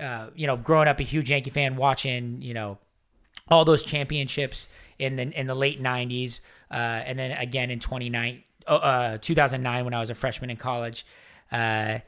[0.00, 2.78] uh, you know, growing up a huge Yankee fan, watching you know
[3.48, 8.42] all those championships in the in the late '90s, uh, and then again in 29,
[8.66, 11.04] oh, uh, 2009 when I was a freshman in college.
[11.50, 11.98] Uh,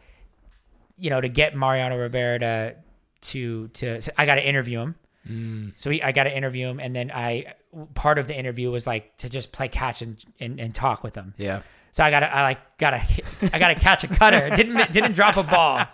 [0.97, 2.75] you know, to get Mariano Rivera to
[3.21, 4.95] to to, so I got to interview him.
[5.77, 7.55] So he, I got to interview him, and then I
[7.95, 11.15] part of the interview was like to just play catch and and, and talk with
[11.15, 11.35] him.
[11.37, 11.63] Yeah.
[11.93, 13.03] So I gotta, I like, gotta,
[13.53, 14.51] I gotta catch a cutter.
[14.51, 15.85] Didn't, didn't drop a ball.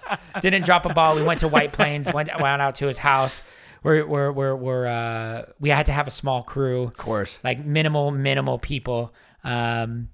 [0.41, 1.17] Didn't drop a ball.
[1.17, 2.13] We went to White Plains.
[2.13, 3.43] Went, went out to his house.
[3.83, 7.39] We're, we're, we're, we're uh, we had to have a small crew, Of course.
[7.45, 9.15] like minimal, minimal people.
[9.45, 10.09] Um,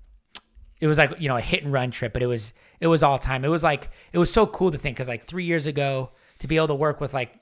[0.81, 3.03] it was like you know a hit and run trip, but it was, it was
[3.03, 3.45] all time.
[3.45, 6.47] It was like, it was so cool to think because like three years ago to
[6.49, 7.33] be able to work with like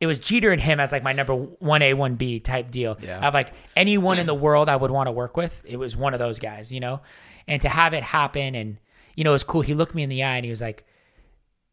[0.00, 2.96] it was Jeter and him as like my number one A one B type deal.
[3.02, 3.26] Yeah.
[3.26, 6.12] Of like anyone in the world I would want to work with, it was one
[6.14, 7.00] of those guys, you know.
[7.48, 8.78] And to have it happen, and
[9.16, 9.62] you know, it was cool.
[9.62, 10.86] He looked me in the eye and he was like,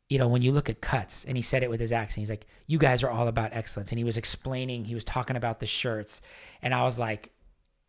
[0.09, 2.21] you know, when you look at cuts, and he said it with his accent.
[2.21, 4.85] He's like, you guys are all about excellence, and he was explaining.
[4.85, 6.21] He was talking about the shirts,
[6.61, 7.31] and I was like.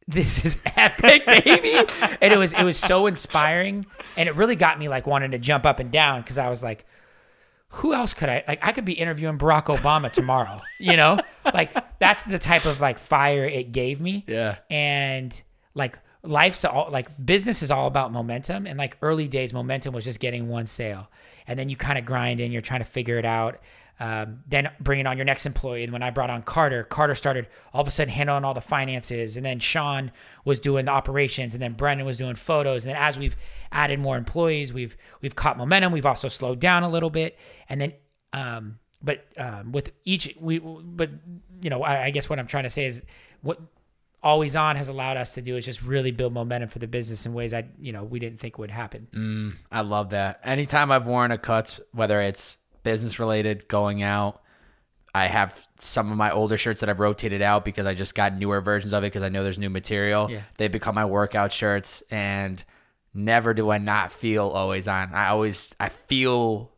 [0.08, 1.84] This is epic, baby,
[2.20, 3.84] and it was it was so inspiring,
[4.16, 6.62] and it really got me like wanting to jump up and down because I was
[6.62, 6.86] like,
[7.68, 8.60] who else could I like?
[8.62, 11.18] I could be interviewing Barack Obama tomorrow, you know?
[11.44, 14.24] Like that's the type of like fire it gave me.
[14.26, 14.56] Yeah.
[14.70, 15.40] And
[15.74, 18.66] like life's all like business is all about momentum.
[18.66, 21.08] And like early days, momentum was just getting one sale.
[21.46, 23.60] And then you kind of grind and you're trying to figure it out.
[23.98, 25.82] Um, then bringing on your next employee.
[25.82, 28.60] And when I brought on Carter, Carter started all of a sudden handling all the
[28.60, 29.38] finances.
[29.38, 30.12] And then Sean
[30.44, 31.54] was doing the operations.
[31.54, 32.84] And then Brendan was doing photos.
[32.84, 33.36] And then as we've
[33.72, 35.92] added more employees, we've we've caught momentum.
[35.92, 37.38] We've also slowed down a little bit.
[37.70, 37.94] And then
[38.34, 41.10] um, but um, with each we but
[41.62, 43.02] you know I, I guess what I'm trying to say is
[43.40, 43.60] what
[44.26, 47.26] always on has allowed us to do is just really build momentum for the business
[47.26, 49.54] in ways I you know we didn't think would happen.
[49.70, 50.40] I love that.
[50.42, 54.42] Anytime I've worn a cuts, whether it's business related, going out,
[55.14, 58.36] I have some of my older shirts that I've rotated out because I just got
[58.36, 60.28] newer versions of it because I know there's new material.
[60.28, 60.42] Yeah.
[60.58, 62.62] They become my workout shirts and
[63.14, 65.14] never do I not feel always on.
[65.14, 66.72] I always I feel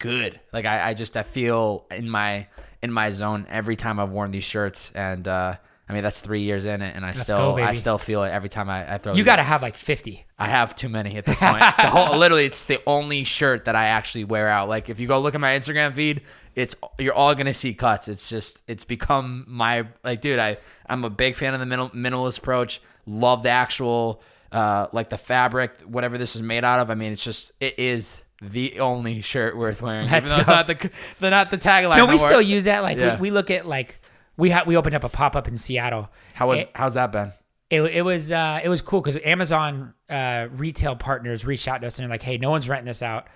[0.00, 0.40] good.
[0.52, 2.48] Like I, I just I feel in my
[2.82, 5.56] in my zone every time I've worn these shirts and uh
[5.92, 8.30] I mean that's three years in it and I still go, I still feel it
[8.30, 9.18] every time I, I throw it.
[9.18, 10.24] You got to have like 50.
[10.38, 11.58] I have too many at this point.
[11.60, 14.70] The whole, literally, it's the only shirt that I actually wear out.
[14.70, 16.22] Like if you go look at my Instagram feed,
[16.54, 18.08] it's you're all gonna see cuts.
[18.08, 20.38] It's just it's become my like, dude.
[20.38, 22.80] I I'm a big fan of the minimal, minimalist approach.
[23.06, 26.90] Love the actual uh like the fabric, whatever this is made out of.
[26.90, 30.10] I mean, it's just it is the only shirt worth wearing.
[30.10, 30.52] Let's even though go.
[30.52, 30.90] it's not the
[31.20, 31.98] the not the tagline.
[31.98, 32.82] No, we still use that.
[32.82, 33.16] Like Yeah.
[33.16, 33.98] we, we look at like
[34.36, 36.08] we had we opened up a pop up in Seattle.
[36.34, 37.32] How was It- how's that been?
[37.70, 41.86] it, it was uh, it was cool because Amazon uh, retail partners reached out to
[41.86, 43.26] us and they're like, "Hey, no one's renting this out.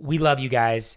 [0.00, 0.96] We love you guys.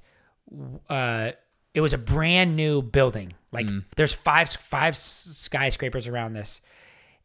[0.89, 1.31] uh,
[1.73, 3.33] it was a brand new building.
[3.51, 6.61] Like there's five five skyscrapers around this,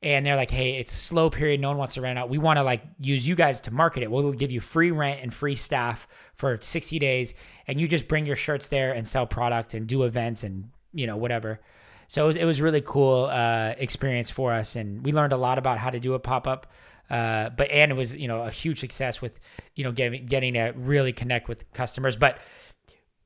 [0.03, 1.61] and they're like, "Hey, it's slow period.
[1.61, 2.29] No one wants to rent out.
[2.29, 4.11] We want to like use you guys to market it.
[4.11, 7.35] We'll give you free rent and free staff for 60 days,
[7.67, 11.07] and you just bring your shirts there and sell product and do events and you
[11.07, 11.61] know whatever."
[12.09, 15.37] So it was, it was really cool uh, experience for us, and we learned a
[15.37, 16.67] lot about how to do a pop up.
[17.09, 19.39] Uh, but and it was you know a huge success with
[19.75, 22.17] you know getting getting to really connect with customers.
[22.17, 22.39] But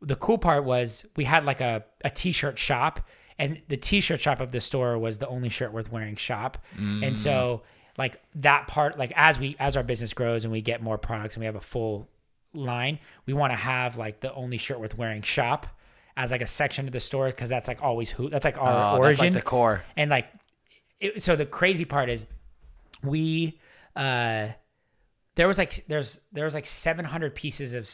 [0.02, 3.00] the cool part was we had like a, a t-shirt shop
[3.38, 6.58] and the t-shirt shop of the store was the only shirt worth wearing shop
[7.04, 7.62] and so
[7.98, 11.36] like that part like as we as our business grows and we get more products
[11.36, 12.08] and we have a full
[12.54, 15.66] line we want to have like the only shirt worth wearing shop
[16.20, 18.68] as like a section of the store because that's like always who that's like our
[18.68, 19.24] Oh, that's origin.
[19.26, 19.82] like the core.
[19.96, 20.26] and like
[21.00, 22.26] it, so the crazy part is
[23.02, 23.58] we
[23.96, 24.48] uh
[25.36, 27.88] there was like there's there was like 700 pieces of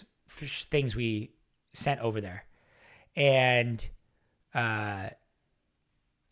[0.70, 1.30] things we
[1.72, 2.44] sent over there.
[3.14, 3.86] And
[4.54, 5.08] uh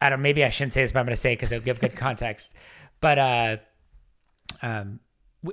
[0.00, 1.96] i don't maybe i shouldn't say this but i'm gonna say because it'll give good
[1.96, 2.50] context.
[3.00, 3.56] But uh
[4.62, 4.98] um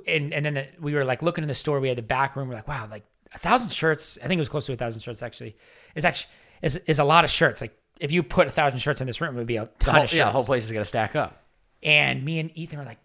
[0.06, 2.34] and and then the, we were like looking in the store we had the back
[2.34, 3.04] room we're like wow like
[3.34, 5.56] a thousand shirts i think it was close to a thousand shirts actually
[5.94, 6.30] is actually
[6.62, 9.20] is, is a lot of shirts like if you put a thousand shirts in this
[9.20, 10.84] room it would be a ton whole, of shirts yeah, the whole place is gonna
[10.84, 11.42] stack up.
[11.82, 12.98] and me and Ethan are like,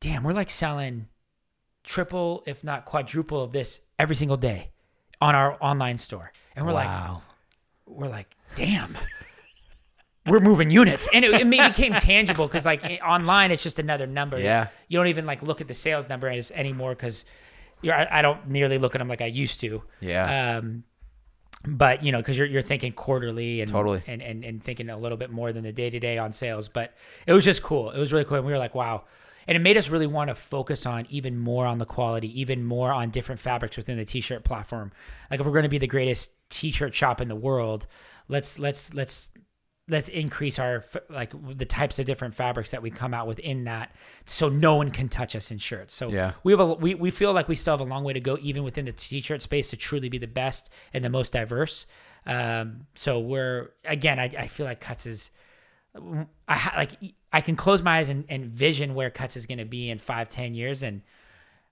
[0.00, 1.08] damn, we're like selling
[1.82, 4.70] triple, if not quadruple of this every single day
[5.20, 6.32] on our online store.
[6.54, 7.10] And we're like,
[7.86, 8.96] we're like, damn.
[10.26, 14.38] We're moving units, and it, it became tangible because, like, online, it's just another number.
[14.38, 14.68] Yeah.
[14.88, 17.24] you don't even like look at the sales number as anymore because.
[17.92, 19.82] I, I don't nearly look at them like I used to.
[20.00, 20.58] Yeah.
[20.58, 20.84] Um,
[21.66, 24.02] but you know, because you're you're thinking quarterly and Totally.
[24.06, 26.68] and, and and thinking a little bit more than the day to day on sales.
[26.68, 26.94] But
[27.26, 27.90] it was just cool.
[27.90, 28.36] It was really cool.
[28.36, 29.04] And we were like, wow.
[29.46, 32.64] And it made us really want to focus on even more on the quality, even
[32.64, 34.90] more on different fabrics within the t-shirt platform.
[35.30, 37.86] Like if we're going to be the greatest t-shirt shop in the world,
[38.28, 39.30] let's let's let's
[39.86, 43.94] let's increase our like the types of different fabrics that we come out within that
[44.24, 45.92] so no one can touch us in shirts.
[45.92, 46.32] So Yeah.
[46.42, 48.38] we have a we, we feel like we still have a long way to go
[48.40, 51.84] even within the t-shirt space to truly be the best and the most diverse.
[52.24, 55.30] Um so we're again i, I feel like cuts is
[56.48, 56.92] i ha- like
[57.32, 59.98] i can close my eyes and, and vision where cuts is going to be in
[59.98, 60.82] five ten years.
[60.82, 61.02] And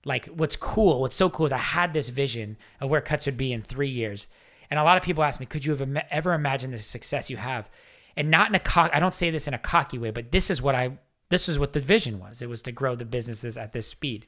[0.05, 3.37] like what's cool what's so cool is i had this vision of where cuts would
[3.37, 4.27] be in three years.
[4.69, 7.37] And a lot of people ask me could you have ever imagined the success you
[7.37, 7.69] have
[8.15, 10.49] and not in a cock i don't say this in a cocky way but this
[10.49, 10.97] is what i
[11.33, 12.43] this is what the vision was.
[12.43, 14.27] It was to grow the businesses at this speed.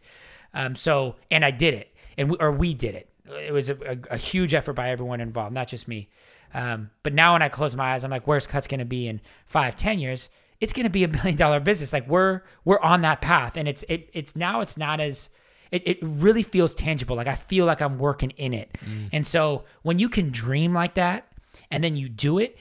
[0.55, 3.09] Um, so and i did it and we, or we did it.
[3.27, 6.09] It was a, a, a huge effort by everyone involved not just me.
[6.53, 9.07] Um, but now when i close my eyes i'm like where's cuts going to be
[9.07, 10.29] in five ten years?
[10.59, 11.93] It's going to be a million dollar business.
[11.93, 15.29] Like we're we're on that path and it's it, it's now it's not as
[15.71, 17.15] it, it really feels tangible.
[17.15, 18.75] Like i feel like i'm working in it.
[19.11, 21.27] And so when you can dream like that
[21.69, 22.57] and then you do it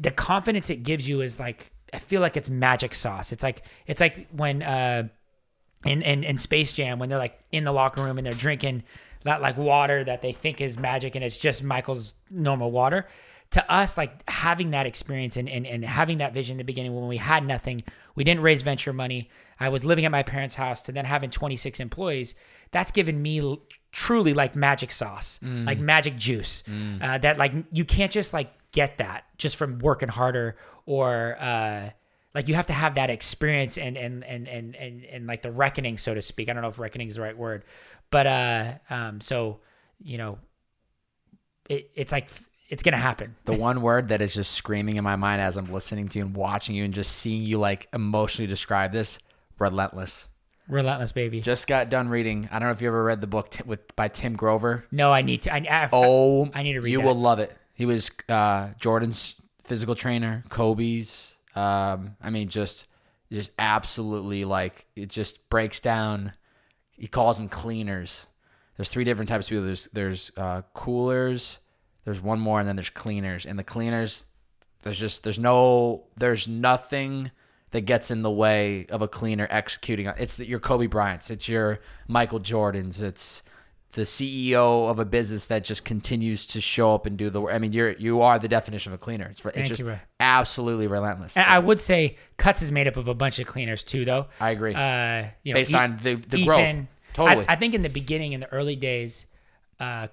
[0.00, 3.62] the confidence it gives you is like i feel like it's magic sauce it's like
[3.86, 5.06] it's like when uh
[5.84, 8.84] in, in in Space Jam when they're like in the locker room and they're drinking
[9.24, 13.06] that like water that they think is magic and it's just Michael's normal water.
[13.52, 16.94] To us, like having that experience and, and, and having that vision in the beginning
[16.94, 17.82] when we had nothing,
[18.14, 19.28] we didn't raise venture money.
[19.60, 22.34] I was living at my parents' house to then having 26 employees.
[22.70, 26.62] That's given me l- truly like magic sauce, like magic juice.
[27.02, 31.90] Uh, that like you can't just like get that just from working harder or uh,
[32.34, 35.52] like you have to have that experience and and and and and, and like the
[35.52, 37.64] reckoning so to speak i don't know if reckoning is the right word
[38.10, 39.60] but uh um so
[40.02, 40.38] you know
[41.68, 42.30] it, it's like
[42.72, 45.70] it's gonna happen The one word that is just screaming in my mind as I'm
[45.72, 49.18] listening to you and watching you and just seeing you like emotionally describe this,
[49.58, 50.28] relentless.
[50.68, 52.48] relentless baby Just got done reading.
[52.50, 54.84] I don't know if you ever read the book Ti- with by Tim Grover.
[54.90, 57.06] no i need to i, I Oh, I need to read You that.
[57.06, 57.56] will love it.
[57.74, 61.36] He was uh, Jordan's physical trainer, Kobe's.
[61.54, 62.86] Um, I mean, just
[63.32, 66.32] just absolutely like it just breaks down.
[66.92, 68.26] He calls them cleaners.
[68.76, 69.64] There's three different types of people.
[69.66, 71.58] There's there's uh, coolers.
[72.04, 73.46] There's one more, and then there's cleaners.
[73.46, 74.26] And the cleaners,
[74.82, 77.30] there's just there's no there's nothing
[77.70, 80.06] that gets in the way of a cleaner executing.
[80.18, 81.30] It's your Kobe Bryant's.
[81.30, 83.00] It's your Michael Jordans.
[83.00, 83.42] It's
[83.92, 87.54] the CEO of a business that just continues to show up and do the work.
[87.54, 89.26] I mean, you're you are the definition of a cleaner.
[89.26, 91.36] It's it's Thank just you, absolutely relentless.
[91.36, 94.26] and i would say cuts is made up of a bunch of cleaners too though
[94.40, 94.74] I agree.
[94.74, 97.46] uh you know Based E- on the the Ethan, growth, totally.
[97.46, 99.26] I, I think in the beginning, in the early days,
[99.78, 100.08] uh,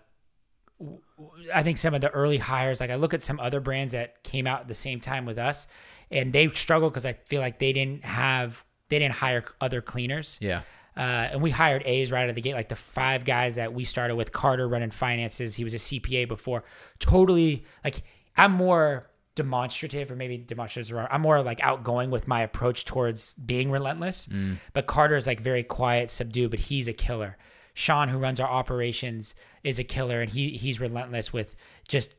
[1.53, 4.23] I think some of the early hires, like I look at some other brands that
[4.23, 5.67] came out at the same time with us,
[6.11, 10.37] and they struggled because I feel like they didn't have, they didn't hire other cleaners.
[10.41, 10.61] yeah,
[10.97, 11.01] Uh,
[11.31, 13.85] and we hired A's right out of the gate, like the five guys that we
[13.85, 14.31] started with.
[14.31, 15.55] Carter running finances.
[15.55, 16.63] He was a CPA before.
[16.99, 18.03] Totally like
[18.37, 21.07] I'm more demonstrative, or maybe demonstrative is wrong.
[21.09, 24.27] I'm more like outgoing with my approach towards being relentless.
[24.73, 27.37] But Carter is like very quiet, subdued, but he's a killer.
[27.73, 31.55] Sean, who runs our operations, is a killer, and he he's relentless with
[31.87, 32.13] just.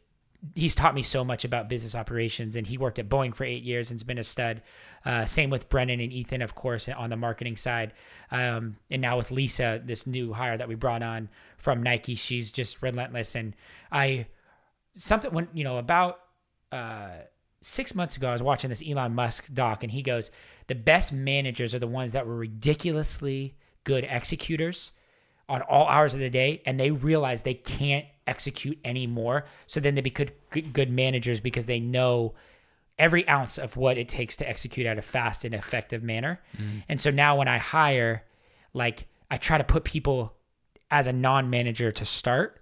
[0.55, 3.63] He's taught me so much about business operations, and he worked at Boeing for eight
[3.63, 4.63] years and's been a stud.
[5.05, 7.93] Uh, same with Brennan and Ethan, of course, on the marketing side,
[8.31, 11.29] um, and now with Lisa, this new hire that we brought on
[11.59, 12.15] from Nike.
[12.15, 13.55] She's just relentless, and
[13.93, 14.29] I
[14.97, 16.21] something when you know about
[16.73, 17.11] uh,
[17.61, 20.31] six months ago, I was watching this Elon Musk doc, and he goes,
[20.69, 24.93] "The best managers are the ones that were ridiculously good executors
[25.51, 29.45] on all hours of the day, and they realize they can't execute anymore.
[29.67, 32.35] So then they become good, managers because they know."
[32.99, 36.39] Every ounce of what it takes to execute at a fast and effective manner.
[36.55, 36.81] Mm-hmm.
[36.87, 38.27] And so now when I hire,
[38.75, 40.35] like I try to put people
[40.91, 42.61] as a non-manager to start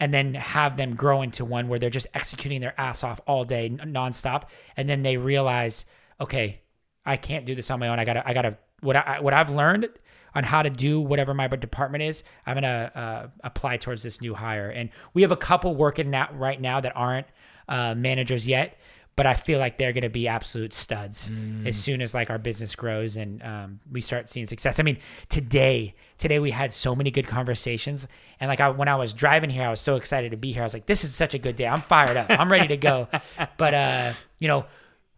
[0.00, 3.44] and then have them grow into one where they're just executing their ass off all
[3.44, 4.44] day nonstop
[4.76, 5.84] and then they realize
[6.20, 6.60] okay
[7.06, 9.50] i can't do this on my own i gotta i gotta what i what i've
[9.50, 9.88] learned
[10.34, 14.34] on how to do whatever my department is i'm gonna uh, apply towards this new
[14.34, 17.26] hire and we have a couple working now right now that aren't
[17.68, 18.76] uh, managers yet
[19.16, 21.28] but I feel like they're to be absolute studs
[21.68, 24.80] as soon as like our business grows and um, we start seeing success.
[24.80, 28.08] I mean, today, today we had so many good conversations,
[28.40, 30.62] and like I, when I was driving here, I was so excited to be here.
[30.62, 31.66] I was like, "This is such a good day.
[31.66, 32.26] I'm fired up.
[32.28, 33.08] I'm ready to go."
[33.56, 34.66] but uh, you know,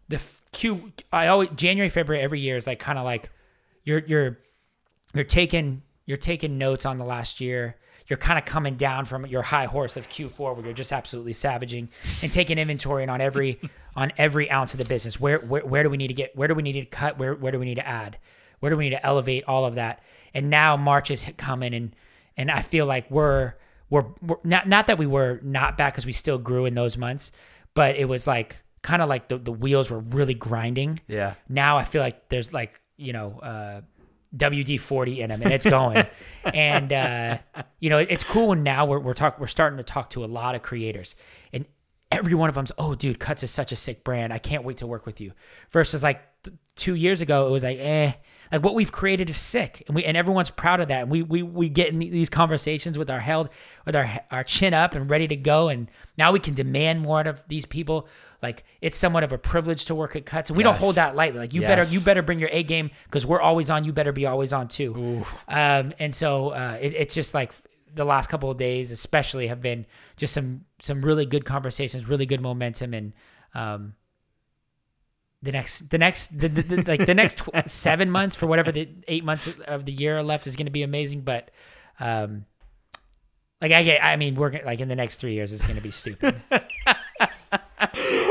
[0.09, 3.31] the Q, I always January, February every year is like kind of like
[3.83, 4.37] you're you're
[5.13, 7.75] you're taking you're taking notes on the last year.
[8.07, 11.33] You're kind of coming down from your high horse of Q4 where you're just absolutely
[11.33, 11.89] savaging
[12.23, 13.59] and taking inventory on every
[13.95, 15.19] on every ounce of the business.
[15.19, 16.35] Where where where do we need to get?
[16.35, 17.17] Where do we need to cut?
[17.17, 18.17] Where where do we need to add?
[18.59, 20.01] Where do we need to elevate all of that?
[20.33, 21.95] And now March is coming and
[22.37, 23.53] and I feel like we're
[23.89, 26.97] we're, we're not not that we were not back because we still grew in those
[26.97, 27.31] months,
[27.73, 31.33] but it was like kind of like the, the wheels were really grinding Yeah.
[31.49, 33.81] now I feel like there's like you know uh,
[34.35, 36.05] WD forty in them and it's going,
[36.43, 37.37] and uh,
[37.79, 40.27] you know it's cool when now we're we're talk we're starting to talk to a
[40.27, 41.15] lot of creators
[41.53, 41.65] and
[42.11, 44.33] every one of them's oh dude Cuts is such a sick brand.
[44.33, 45.31] I can't wait to work with you.
[45.71, 48.13] Versus like th- two years ago it was like eh.
[48.49, 51.21] Like what we've created is sick and we and everyone's proud of that and we
[51.21, 53.49] we we get in these conversations with our held
[53.85, 57.19] with our our chin up and ready to go and now we can demand more
[57.19, 58.07] out of these people
[58.41, 61.15] like it's somewhat of a privilege to work at cuts and we don't hold that
[61.15, 61.39] lightly.
[61.39, 61.69] Like you Yes.
[61.69, 64.53] better you better bring your a game because we're always on you better be always
[64.53, 65.25] on too.
[65.47, 67.51] Um and so uh it, it's just like
[67.95, 69.85] the last couple of days especially have been
[70.17, 73.13] just some some really good conversations really good momentum and
[73.55, 73.93] um
[75.41, 78.71] the next the next the, the, the- like the next tw- seven months for whatever
[78.71, 81.49] the eight months of the year left is going to be amazing but
[81.99, 82.45] um
[83.61, 85.75] like i get i mean we're gonna- like in the next three years it's going
[85.75, 86.39] to be stupid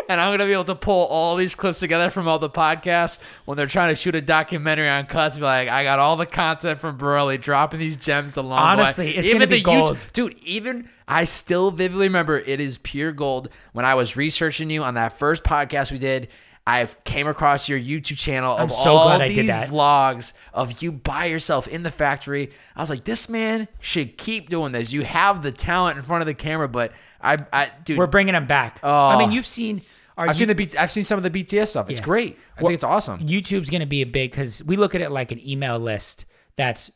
[0.08, 3.18] and I'm gonna be able to pull all these clips together from all the podcasts
[3.44, 5.36] when they're trying to shoot a documentary on cuts.
[5.36, 8.76] Be like, I got all the content from Borrelli, dropping these gems along.
[8.76, 10.06] the way." Honestly, it's gonna be YouTube- gold.
[10.12, 10.38] dude.
[10.44, 13.48] Even I still vividly remember it is pure gold.
[13.72, 16.28] When I was researching you on that first podcast we did,
[16.68, 19.68] I came across your YouTube channel of I'm so all glad I did these that.
[19.68, 22.50] vlogs of you by yourself in the factory.
[22.74, 24.92] I was like, this man should keep doing this.
[24.92, 26.90] You have the talent in front of the camera, but
[27.22, 29.32] I, I dude, we're bringing him back i mean Oh.
[29.32, 29.82] you've seen
[30.16, 30.74] I've seen the.
[30.78, 31.90] I've seen some of the BTS stuff.
[31.90, 32.04] It's Yeah.
[32.04, 32.38] great.
[32.56, 33.20] I Well, think it's awesome.
[33.20, 36.24] YouTube's going to be a big because we look at it like an email list
[36.56, 36.90] that's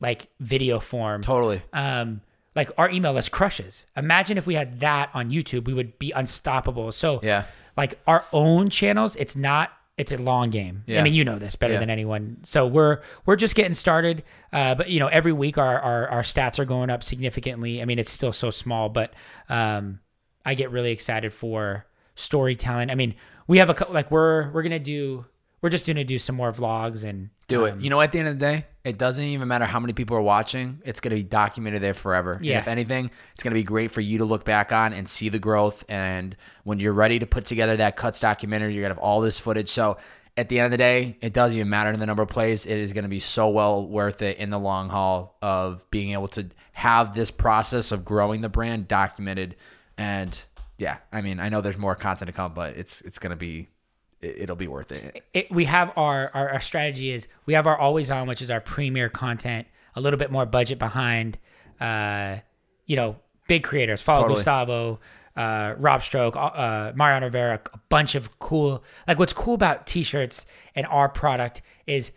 [0.00, 1.22] like video form.
[1.22, 1.62] Totally.
[1.72, 2.20] Um,
[2.54, 3.86] like our email list crushes.
[3.96, 6.92] Imagine if we had that on YouTube, we would be unstoppable.
[6.92, 7.44] So Yeah.
[7.76, 9.72] like our own channels, it's not.
[9.98, 10.82] It's a long game.
[10.86, 11.00] Yeah.
[11.00, 11.80] I mean, you know this better Yeah.
[11.80, 12.36] than anyone.
[12.42, 14.22] So we're we're just getting started.
[14.52, 17.80] Uh, but you know, every week our, our our stats are going up significantly.
[17.80, 19.14] I mean, it's still so small, but
[19.48, 20.00] um,
[20.44, 21.86] I get really excited for
[22.16, 22.90] storytelling.
[22.90, 23.14] I mean,
[23.46, 25.24] we have a like we're we're gonna do
[25.62, 27.84] we're just gonna do some more vlogs and Do um, it.
[27.84, 30.16] You know, at the end of the day, it doesn't even matter how many people
[30.16, 30.80] are watching.
[30.84, 32.34] It's going to be documented there forever.
[32.34, 32.58] And Yeah.
[32.58, 35.28] if anything, it's going to be great for you to look back on and see
[35.28, 35.84] the growth.
[35.88, 39.20] And when you're ready to put together that cuts documentary, you're going to have all
[39.20, 39.68] this footage.
[39.70, 39.96] So
[40.36, 42.64] at the end of the day, it doesn't even matter in the number of plays.
[42.64, 46.12] It is going to be so well worth it in the long haul of being
[46.12, 49.56] able to have this process of growing the brand documented.
[49.98, 50.40] And
[50.78, 53.36] yeah, I mean, I know there's more content to come, but it's it's going to
[53.36, 53.68] be
[54.20, 55.22] it, it'll be worth it.
[55.32, 58.50] it, we have our, our our strategy is we have our always on, which is
[58.50, 61.38] our premier content, a little bit more budget behind,
[61.80, 62.36] uh,
[62.86, 63.16] you know,
[63.48, 64.02] big creators.
[64.02, 64.38] Follow Totally.
[64.38, 65.00] Gustavo,
[65.36, 68.84] uh, Rob Stroke, uh, Mariano Rivera, a bunch of cool.
[69.08, 72.12] Like what's cool about t-shirts and our product is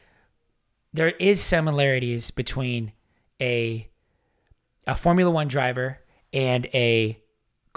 [0.93, 2.91] there is similarities between
[3.41, 3.87] a
[4.87, 5.99] a Formula One driver
[6.33, 7.21] and a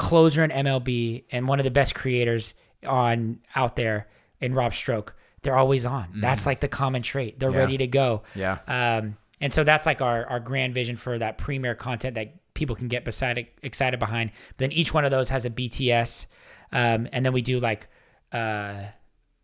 [0.03, 2.55] closer in MLB and one of the best creators
[2.87, 4.09] on out there
[4.41, 5.15] in Rob Stroke.
[5.43, 6.09] They're always on.
[6.21, 7.39] That's like the common trait.
[7.39, 7.55] They're Mm.
[7.55, 7.59] Yeah.
[7.61, 8.23] ready to go.
[8.35, 8.59] Yeah.
[8.69, 12.77] Um, and so that's like our our grand vision for that premier content that people
[12.77, 14.31] can get beside excited behind.
[14.49, 16.27] But then each one of those has a BTS,
[16.73, 17.89] um, and then we do like
[18.33, 18.85] uh,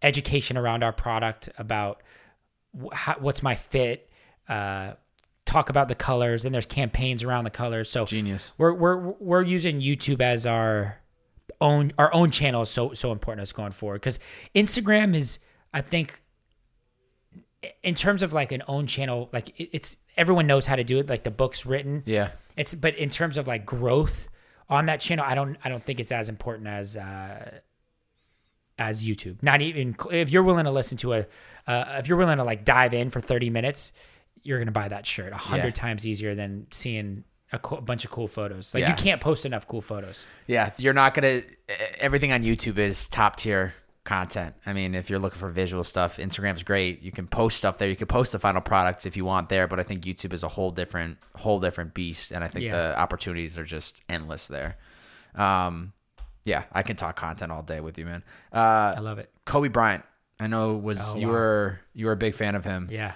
[0.02, 2.02] education around our product about
[2.80, 4.08] wh- how, what's my fit.
[4.48, 4.92] Uh,
[5.48, 7.90] talk about the colors, and there's campaigns around the colors.
[7.90, 8.52] So Genius.
[8.58, 10.98] we're we're we're using YouTube as our
[11.60, 14.20] own our own channel is so so important as going forward because
[14.54, 15.38] Instagram is
[15.72, 16.20] I think
[17.82, 21.08] in terms of like an own channel like it's everyone knows how to do it
[21.08, 22.30] like the book's written Yeah.
[22.56, 24.28] it's but in terms of like growth
[24.68, 27.58] on that channel I don't I don't think it's as important as uh
[28.78, 31.26] as YouTube not even if you're willing to listen to a
[31.66, 33.90] uh, if you're willing to like dive in for 30 minutes
[34.48, 35.70] you're gonna buy that shirt a hundred Yeah.
[35.84, 38.90] times easier than seeing a, co- a bunch of cool photos like Yeah.
[38.90, 41.42] you can't post enough cool photos Yeah, you're not gonna.
[41.98, 43.74] Everything on YouTube is top tier
[44.04, 44.54] content.
[44.64, 47.02] I mean, if you're looking for visual stuff, Instagram's great.
[47.02, 47.88] You can post stuff there.
[47.90, 49.68] You can post the final product if you want there.
[49.68, 52.72] But I think YouTube is a whole different, whole different beast, and I think Yeah.
[52.92, 54.76] the opportunities are just endless there.
[55.34, 55.92] Um,
[56.44, 58.22] yeah, I can talk content all day with you, man.
[58.52, 60.04] Uh, I love it Kobe Bryant,
[60.40, 61.32] I know was Oh, you wow.
[61.34, 62.88] were you were a big fan of him.
[62.90, 63.12] yeah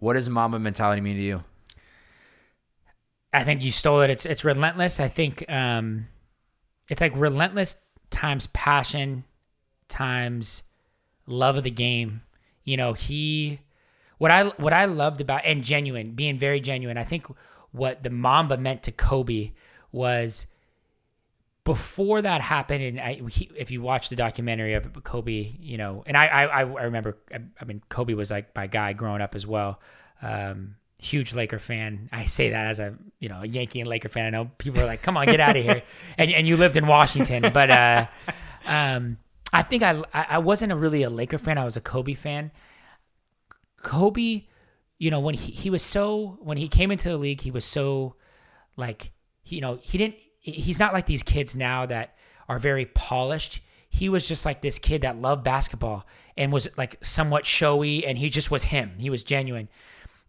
[0.00, 1.44] What does Mamba mentality mean to you?
[3.32, 4.10] I think you stole it.
[4.10, 4.98] It's it's relentless.
[4.98, 6.08] I think um,
[6.88, 7.76] it's like relentless
[8.10, 9.24] times passion
[9.88, 10.62] times
[11.26, 12.22] love of the game.
[12.64, 13.60] You know, he
[14.18, 16.98] what I what I loved about and genuine, being very genuine.
[16.98, 17.26] I think
[17.70, 19.52] what the Mamba meant to Kobe
[19.92, 20.46] was
[21.70, 26.02] before that happened, and I, he, if you watch the documentary of Kobe, you know,
[26.04, 29.36] and I, I, I remember, I, I mean, Kobe was like my guy growing up
[29.36, 29.78] as well.
[30.20, 32.08] Um, huge Laker fan.
[32.10, 34.26] I say that as a, you know, a Yankee and Laker fan.
[34.26, 35.82] I know people are like, come on, get out of here.
[36.18, 38.06] And, and you lived in Washington, but, uh,
[38.66, 39.18] um,
[39.52, 41.56] I think I, I wasn't a really a Laker fan.
[41.56, 42.50] I was a Kobe fan.
[43.76, 44.42] Kobe,
[44.98, 47.64] you know, when he, he was so when he came into the league, he was
[47.64, 48.16] so
[48.76, 49.12] like
[49.44, 52.16] you know, he didn't he's not like these kids now that
[52.48, 53.60] are very polished.
[53.88, 58.16] He was just like this kid that loved basketball and was like somewhat showy and
[58.16, 58.92] he just was him.
[58.98, 59.68] He was genuine.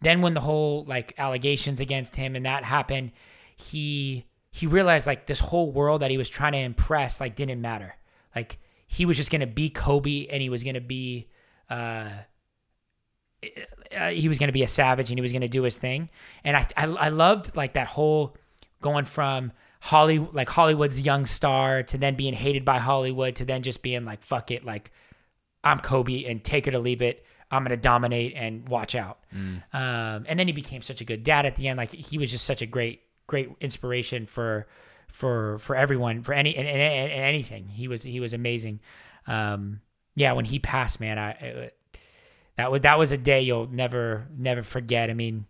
[0.02, 3.12] Then when the whole like allegations against him and that happened,
[3.56, 7.62] he he realized like this whole world that he was trying to impress like didn't
[7.62, 7.96] matter.
[8.36, 11.30] Like he was just to be Kobe and he was to be
[11.70, 12.10] uh
[13.96, 15.78] uh, he was going to be a savage and he was going to do his
[15.78, 16.10] thing.
[16.44, 18.36] And I, I I loved like that whole
[18.82, 19.52] going from
[19.82, 24.06] Holly like Hollywood's young star to then being hated by Hollywood to then just being
[24.06, 24.92] like fuck it like
[25.64, 27.26] I'm Kobe and take it or leave it.
[27.50, 29.20] I'm gonna dominate and watch out.
[29.74, 31.78] Um, and then he became such a good dad at the end.
[31.78, 34.68] Like he was just such a great, great inspiration for
[35.08, 37.68] for for everyone for any and, and, and anything.
[37.68, 38.82] He was he was amazing.
[39.26, 39.82] Um,
[40.16, 41.78] yeah, when he passed, man, I it,
[42.56, 45.10] that was that was a day you'll never never forget.
[45.10, 45.46] I mean,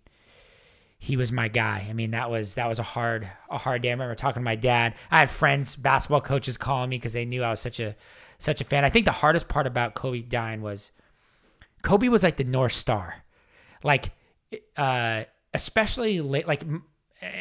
[1.03, 1.87] he was my guy.
[1.89, 3.89] I mean, that was that was a hard a hard day.
[3.89, 4.93] I remember talking to my dad.
[5.09, 7.95] I had friends, basketball coaches calling me because they knew I was such a
[8.37, 8.85] such a fan.
[8.85, 10.91] I think the hardest part about Kobe dying was
[11.81, 13.15] Kobe was like the North Star,
[13.83, 14.11] like
[14.77, 15.23] uh,
[15.55, 16.63] especially late, like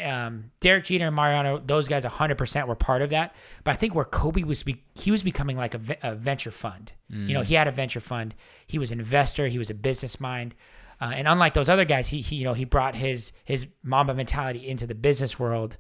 [0.07, 1.59] um, Derek Jeter and Mariano.
[1.59, 3.35] Those guys, hundred percent, were part of that.
[3.65, 6.93] But I think where Kobe was, be, he was becoming like a, a venture fund.
[7.29, 8.35] You know, he had a venture fund.
[8.67, 9.49] He was an investor.
[9.49, 10.55] He was a business mind.
[11.01, 14.15] Uh, and unlike those other guys, he, he you know he brought his his Mamba
[14.15, 15.77] mentality into the business world,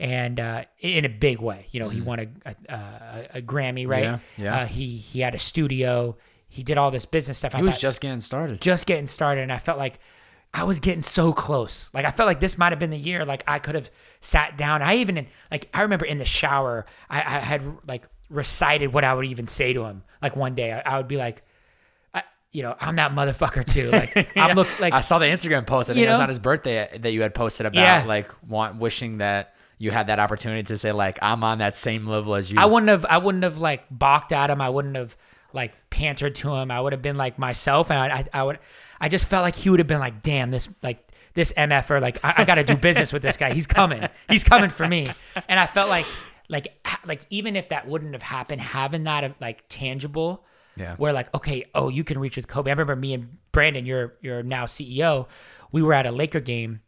[0.00, 1.66] and uh, in a big way.
[1.70, 4.02] You know, he won a a, a, a Grammy, right?
[4.04, 4.56] Yeah, yeah.
[4.60, 6.16] Uh, he he had a studio.
[6.48, 7.54] He did all this business stuff.
[7.54, 8.60] I He was thought- just getting started.
[8.60, 9.98] just getting started and I felt like
[10.52, 11.90] I was getting so close.
[11.92, 14.56] Like I felt like this might have been the year like I could have sat
[14.56, 14.80] down.
[14.82, 19.14] I even like I remember in the shower I, I had like recited what I
[19.14, 20.02] would even say to him.
[20.22, 21.42] Like one day I, I would be like I,
[22.54, 23.90] you know, I'm that motherfucker too.
[23.90, 25.90] Like I'm look like I saw the Instagram post.
[25.90, 26.22] I think You it was know?
[26.22, 28.04] on his birthday that you had posted about Yeah.
[28.06, 32.06] like want wishing that you had that opportunity to say like I'm on that same
[32.06, 32.58] level as you.
[32.58, 34.60] I wouldn't have I wouldn't have like balked at him.
[34.60, 35.16] I wouldn't have
[35.52, 36.70] like pantered to him.
[36.70, 38.58] I would have been like myself and I I, I would
[39.00, 42.24] I just felt like he would have been like, damn, this like this MFer, like
[42.24, 43.52] I, I gotta do business with this guy.
[43.52, 44.08] He's coming.
[44.30, 45.04] He's coming for me.
[45.48, 46.06] And I felt like
[46.48, 46.68] like
[47.04, 50.44] like even if that wouldn't have happened, having that like tangible
[50.76, 50.96] Yeah.
[50.96, 52.70] where like, okay, oh, you can reach with Kobe.
[52.70, 55.28] I remember me and Brandon, your your now CEO,
[55.72, 56.80] we were at a Laker game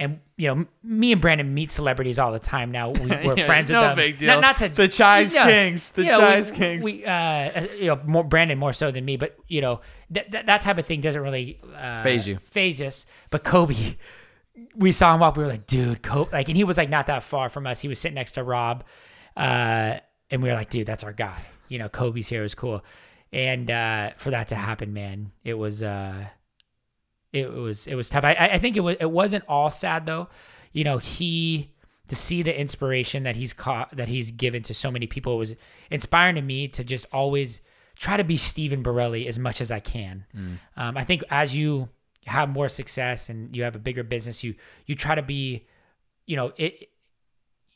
[0.00, 2.90] and you know, me and Brandon meet celebrities all the time now.
[2.90, 3.96] We, we're Yeah, friends with no them.
[3.96, 4.28] big deal.
[4.28, 6.84] Not, not to The Chise you know, Kings, the you know, we- Kings.
[6.84, 9.80] We, uh, you know, more Brandon more so than me, but you know,
[10.10, 12.38] that that, that type of thing doesn't really uh, Faze you.
[12.44, 13.06] Faze us.
[13.30, 13.96] But Kobe,
[14.76, 15.36] we saw him walk.
[15.36, 17.80] We were like, dude, Kobe, like, and he was like not that far from us.
[17.80, 18.82] He was sitting next to Rob,
[19.36, 19.98] uh,
[20.30, 21.40] and we were like, dude, that's our guy.
[21.68, 22.84] You know, Kobe's here was cool,
[23.34, 25.82] and uh, for that to happen, man, it was.
[25.82, 26.26] Uh,
[27.32, 28.22] it was it was tough.
[28.22, 30.28] I I think it was it wasn't all sad though.
[30.72, 31.74] You know, he
[32.06, 35.56] to see the inspiration that he's caught that he's given to so many people was
[35.90, 37.60] inspiring to me to just always
[37.96, 40.24] try to be Steven Borrelli as much as I can.
[40.76, 41.88] Um, I think as you
[42.26, 44.54] have more success and you have a bigger business, you
[44.86, 45.66] you try to be,
[46.26, 46.88] you know, it,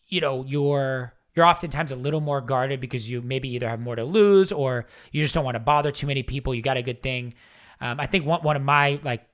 [0.06, 3.94] you know, you're you're oftentimes a little more guarded because you maybe either have more
[3.96, 6.54] to lose or you just don't want to bother too many people.
[6.54, 7.34] You got a good thing.
[7.80, 9.24] Um, I think one one of my like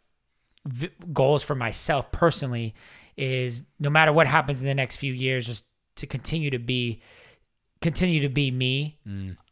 [0.66, 2.74] v- goals for myself personally
[3.16, 5.64] is no matter what happens in the next few years, just
[5.96, 7.00] to continue to be
[7.80, 8.98] continue to be me,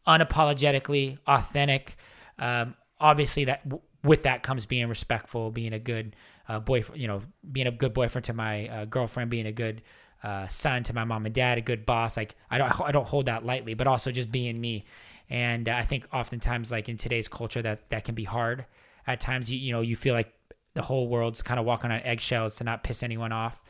[0.07, 1.95] unapologetically authentic.
[2.39, 6.15] Um, obviously, that w- with that comes being respectful, being a good
[6.49, 7.01] uh, boyfriend.
[7.01, 7.21] You know,
[7.51, 9.81] being a good boyfriend to my uh, girlfriend, being a good
[10.23, 12.15] uh, son to my mom and dad, a good boss.
[12.17, 14.85] Like I don't I don't hold that lightly, but also just being me.
[15.29, 18.65] And uh, I think oftentimes, like in today's culture, that that can be hard.
[19.05, 20.33] At times, you you know, you feel like
[20.73, 23.61] the whole world's kind of walking on eggshells to not piss anyone off.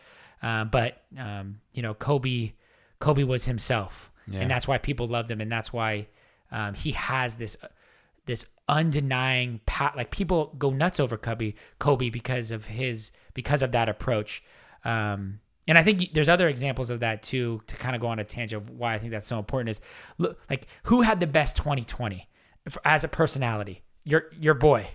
[0.42, 2.54] Um, but um, you know, Kobe,
[3.00, 4.42] Kobe was himself, Yeah.
[4.42, 6.08] and that's why people loved him, and that's why
[6.52, 7.56] um, he has this
[8.26, 9.96] this undenying pat.
[9.96, 14.44] Like people go nuts over Kobe, Kobe because of his because of that approach.
[14.86, 17.62] Um, and I think there's other examples of that too.
[17.68, 19.82] To kind of go on a tangent of why I think that's so important is
[20.18, 22.28] look like who had the best 2020
[22.68, 23.84] f- as a personality.
[24.04, 24.88] Your your boy,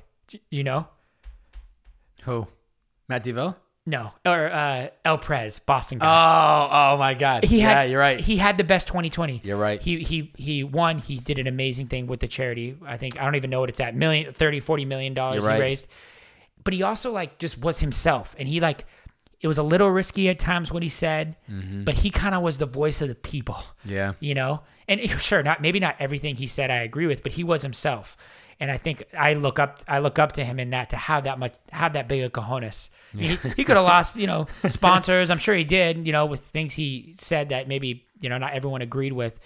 [0.50, 0.88] you know.
[2.24, 2.46] Who?
[3.08, 3.54] Matt DeVoe?
[3.88, 6.06] No, or uh, El Prez, Boston guy.
[6.06, 7.44] Oh, oh my God.
[7.44, 8.20] he had, yeah, you're right.
[8.20, 9.40] He had the best 2020.
[9.42, 9.80] You're right.
[9.80, 10.98] He he he won.
[10.98, 12.76] He did an amazing thing with the charity.
[12.84, 13.96] I think I don't even know what it's at.
[13.96, 15.54] Million, 30, 40 million dollars right.
[15.54, 15.86] he raised.
[16.64, 18.84] But he also like just was himself, and he like
[19.40, 21.84] it was a little risky at times what he said, Mm-hmm.
[21.84, 23.58] but he kind of was the voice of the people.
[23.84, 24.12] yeah.
[24.20, 27.44] you know and sure not maybe not everything he said i agree with but he
[27.44, 28.16] was himself
[28.58, 31.24] and i think i look up i look up to him in that to have
[31.24, 35.30] that much have that big of cojones he, he could have lost you know sponsors
[35.30, 38.54] i'm sure he did you know with things he said that maybe you know not
[38.54, 39.38] everyone agreed with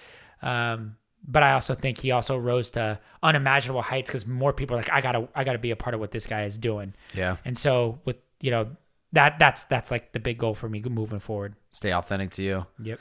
[0.42, 4.80] um but i also think he also rose to unimaginable heights because more people are
[4.80, 7.36] like i gotta i gotta be a part of what this guy is doing Yeah.
[7.44, 8.68] and so with you know
[9.12, 12.66] that that's that's like the big goal for me moving forward Stay authentic to you.
[12.82, 13.00] yep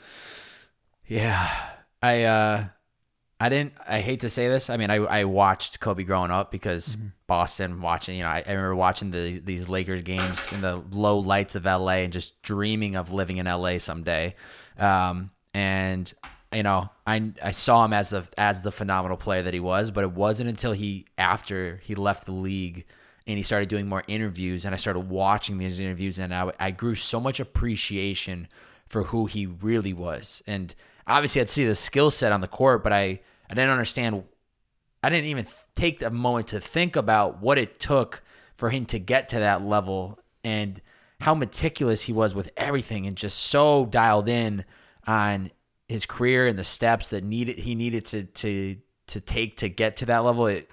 [1.06, 1.48] Yeah.
[2.02, 2.64] I uh
[3.40, 4.70] I didn't I hate to say this.
[4.70, 6.96] I mean I I watched Kobe growing up because
[7.26, 11.18] Boston watching, you know, I, I remember watching the these Lakers games in the low
[11.18, 14.34] lights of LA and just dreaming of living in LA someday.
[14.78, 16.12] Um and
[16.52, 19.90] you know, I I saw him as the as the phenomenal player that he was,
[19.90, 22.84] but it wasn't until he after he left the league
[23.26, 26.70] and he started doing more interviews and I started watching these interviews and I, I
[26.70, 28.48] grew so much appreciation
[28.86, 30.42] for who he really was.
[30.46, 30.74] And
[31.06, 34.24] obviously I'd see the skill set on the court, but I, I didn't understand.
[35.02, 38.22] I didn't even take a moment to think about what it took
[38.56, 40.80] for him to get to that level and
[41.20, 44.64] how meticulous he was with everything and just so dialed in
[45.06, 45.50] on
[45.88, 48.76] his career and the steps that needed he needed to to
[49.08, 50.46] to take to get to that level.
[50.46, 50.70] It,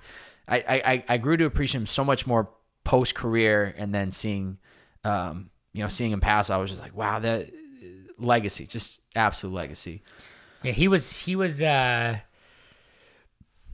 [0.50, 2.50] I, I I grew to appreciate him so much more
[2.84, 4.58] post career, and then seeing,
[5.04, 7.52] um, you know, seeing him pass, I was just like, wow, that
[8.18, 10.02] legacy, just absolute legacy.
[10.64, 11.14] Yeah, he was.
[11.14, 11.62] He was.
[11.62, 12.18] uh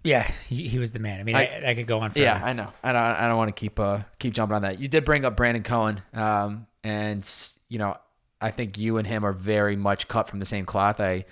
[0.03, 1.19] Yeah, he, he was the man.
[1.19, 2.39] I mean, I, I, could go on forever.
[2.39, 2.71] Yeah, I know.
[2.83, 3.01] I don't.
[3.01, 4.79] I don't want to keep uh keep jumping on that.
[4.79, 7.27] You did bring up Brandon Cohen, um, and
[7.69, 7.97] you know,
[8.39, 10.99] I think you and him are very much cut from the same cloth.
[10.99, 11.25] I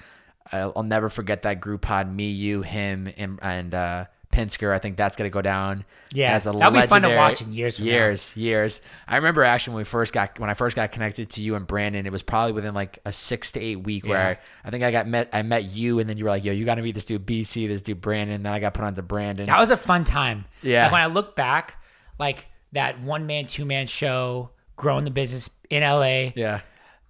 [0.51, 2.11] I'll I'll never forget that group pod.
[2.11, 4.73] Me, you, him, and and uh, Pinsker.
[4.73, 5.85] I think that's gonna go down.
[6.11, 7.91] Yeah, as a that'll be fun to watch in years from now.
[7.91, 8.81] years, years.
[9.07, 11.65] I remember actually when we first got when I first got connected to you and
[11.67, 14.83] Brandon, it was probably within like a six to eight week where I, I think
[14.83, 15.29] I got met.
[15.33, 17.25] I met you, and then you were like, "Yo, you got to meet this dude
[17.25, 19.45] BC, this dude Brandon." Then I got put on to Brandon.
[19.45, 20.45] That was a fun time.
[20.61, 20.83] Yeah.
[20.83, 21.77] Like, when I look back,
[22.19, 26.31] like that one man, two man show, growing the business in LA.
[26.35, 26.61] yeah,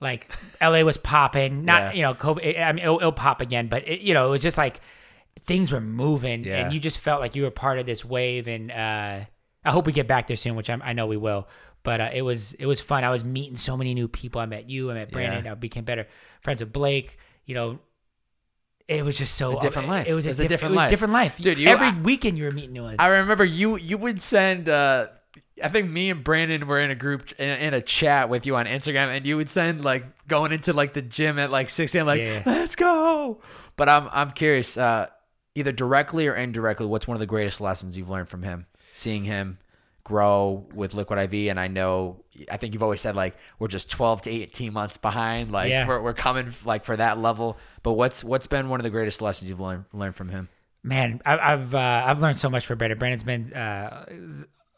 [0.02, 0.30] Like
[0.62, 1.66] LA was popping.
[1.66, 1.94] Not Yeah.
[1.94, 2.60] you know, COVID.
[2.62, 4.80] I mean, it'll, it'll pop again, but it, you know, it was just like
[5.46, 6.58] things were moving, Yeah.
[6.66, 8.48] and you just felt like you were part of this wave.
[8.48, 9.20] And uh,
[9.66, 11.48] I hope we get back there soon, which I'm, I know we will.
[11.84, 13.04] But uh, it was it was fun.
[13.04, 14.40] I was meeting so many new people.
[14.40, 14.90] I met you.
[14.90, 15.44] I met Brandon.
[15.46, 15.52] Yeah.
[15.52, 16.08] I became better
[16.42, 17.18] friends with Blake.
[17.46, 17.80] You know,
[18.88, 20.08] it was just so A different life.
[20.08, 20.90] It was a, It was a diff- different it was life.
[20.90, 22.98] different life, Dude, you- Every I- weekend you were meeting new ones.
[23.00, 25.08] I remember you you would send uh
[25.64, 28.56] I think me and Brandon were in a group in, in a chat with you
[28.56, 31.94] on Instagram, and you would send like going into like the gym at like six
[31.96, 32.06] a.m.
[32.08, 32.44] like Yeah.
[32.46, 33.42] let's go.
[33.76, 35.08] But I'm I'm curious, uh,
[35.56, 38.66] either directly or indirectly, what's one of the greatest lessons you've learned from him?
[38.94, 39.58] Seeing him
[40.04, 42.18] grow with Liquid I.V., and I know
[42.52, 45.88] I think you've always said like we're just 12 to 18 months behind, like Yeah.
[45.88, 47.58] we're we're coming like for that level.
[47.84, 50.50] But what's what's been one of the greatest lessons you've learned learned from him?
[50.86, 53.00] man, I, I've uh, I've learned so much from Brandon.
[53.00, 54.06] Brandon's been, uh,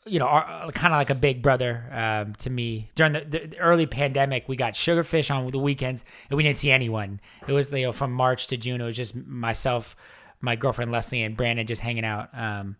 [0.06, 0.28] you know,
[0.76, 2.92] kind of like a big brother um, to me.
[2.94, 6.58] During the, the, the early pandemic, we got sugarfish on the weekends, and we didn't
[6.58, 7.20] see anyone.
[7.48, 8.82] It was you know from March to June.
[8.82, 9.96] It was just myself,
[10.42, 12.30] my girlfriend Leslie, and Brandon just hanging out.
[12.34, 12.76] Um,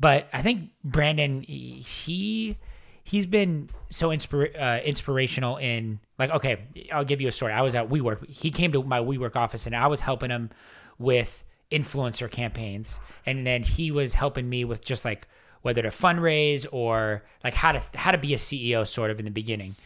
[0.00, 2.56] but I think Brandon, he
[3.04, 6.58] he's been so uh, inspirational in like okay,
[6.92, 7.52] I'll give you a story.
[7.52, 8.28] I was at WeWork.
[8.28, 10.50] He came to my WeWork office, and I was helping him
[10.98, 15.28] with influencer campaigns and then he was helping me with just like
[15.62, 19.24] whether to fundraise or like how to how to be a CEO sort of in
[19.24, 19.76] the beginning.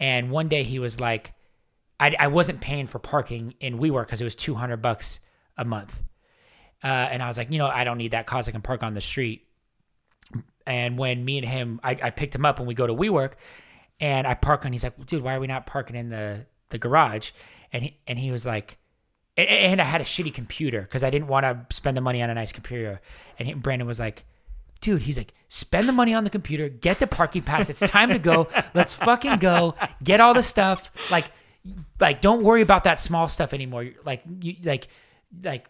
[0.00, 1.32] And one day he was like
[2.00, 5.20] I, I wasn't paying for parking in WeWork because it was 200 bucks
[5.56, 6.00] a month.
[6.82, 8.48] Uh, and I was like, you know, I don't need that cost.
[8.48, 9.46] I can park on the street.
[10.66, 13.32] And when me and him, I, I picked him up and we go to WeWork
[14.00, 16.78] and I park and he's like, dude, why are we not parking in the, the
[16.78, 17.30] garage?
[17.72, 18.76] And he, and he was like,
[19.36, 22.22] and- and I had a shitty computer because I didn't want to spend the money
[22.22, 23.00] on a nice computer.
[23.38, 24.24] And he, Brandon was like,
[24.80, 27.70] dude, he's like, spend the money on the computer, get the parking pass.
[27.70, 28.46] It's time to go.
[28.74, 29.74] Let's fucking go.
[30.04, 30.92] Get all the stuff.
[31.10, 31.30] Like,
[31.98, 33.88] like don't worry about that small stuff anymore.
[34.04, 34.88] Like, you like,
[35.42, 35.68] like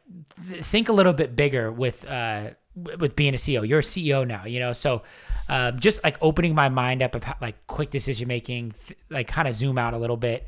[0.49, 2.51] th- think a little bit bigger with uh
[2.99, 3.67] with being a CEO.
[3.67, 4.73] You're a CEO now, you know.
[4.73, 5.03] So,
[5.49, 9.29] um, just like opening my mind up of how, like quick decision making, th- like
[9.29, 10.47] kind of zoom out a little bit.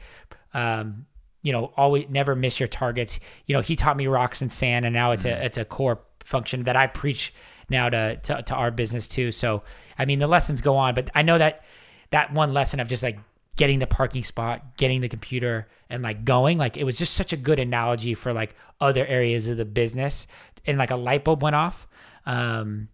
[0.54, 1.06] Um,
[1.42, 3.18] you know, always never miss your targets.
[3.46, 6.00] You know, he taught me rocks and sand, and now it's a it's a core
[6.20, 7.32] function that I preach
[7.68, 9.32] now to, to to our business too.
[9.32, 9.62] So,
[9.98, 11.64] I mean, the lessons go on, but I know that
[12.11, 13.18] that one lesson of just like
[13.57, 17.32] getting the parking spot, getting the computer, and like going, like it was just such
[17.32, 20.26] a good analogy for like other areas of the business,
[20.66, 21.86] and like a light bulb went off.
[22.26, 22.88] Um,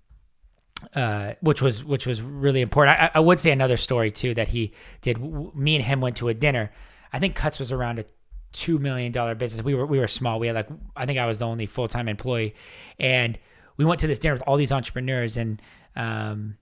[0.95, 3.01] uh, which was which was really important.
[3.01, 5.19] I, I would say another story too that he did.
[5.55, 6.71] Me and him went to a dinner.
[7.13, 8.05] I think Cuts was around a
[8.53, 9.65] two million dollar business.
[9.65, 10.39] We were we were small.
[10.39, 12.55] We had like I think I was the only full time employee,
[12.99, 13.39] and
[13.77, 15.61] we went to this dinner with all these entrepreneurs, and
[15.95, 16.57] um,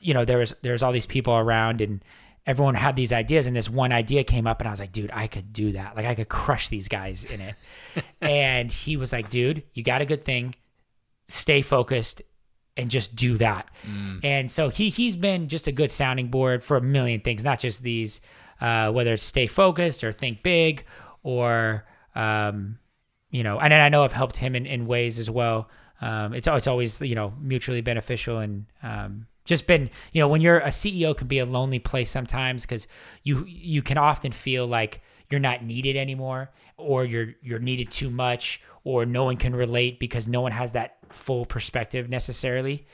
[0.00, 2.04] you know there was there was all these people around, and
[2.46, 5.10] everyone had these ideas, and this one idea came up, and I was like, dude,
[5.12, 5.96] I could do that.
[5.96, 7.54] Like I could crush these guys in it.
[8.20, 10.54] and he was like, dude, you got a good thing.
[11.28, 12.22] Stay focused
[12.76, 13.68] and just do that.
[14.24, 17.60] And so he he's been just a good sounding board for a million things, not
[17.60, 18.20] just these,
[18.60, 20.84] uh, whether it's stay focused or think big,
[21.22, 21.84] or
[22.14, 22.78] um,
[23.30, 25.68] you know, and I know I've helped him in, in ways as well.
[26.00, 30.40] Um, it's it's always you know mutually beneficial and um, just been you know when
[30.40, 32.86] you're a CEO can be a lonely place sometimes because
[33.22, 38.10] you you can often feel like you're not needed anymore or you're you're needed too
[38.10, 42.86] much or no one can relate because no one has that full perspective necessarily.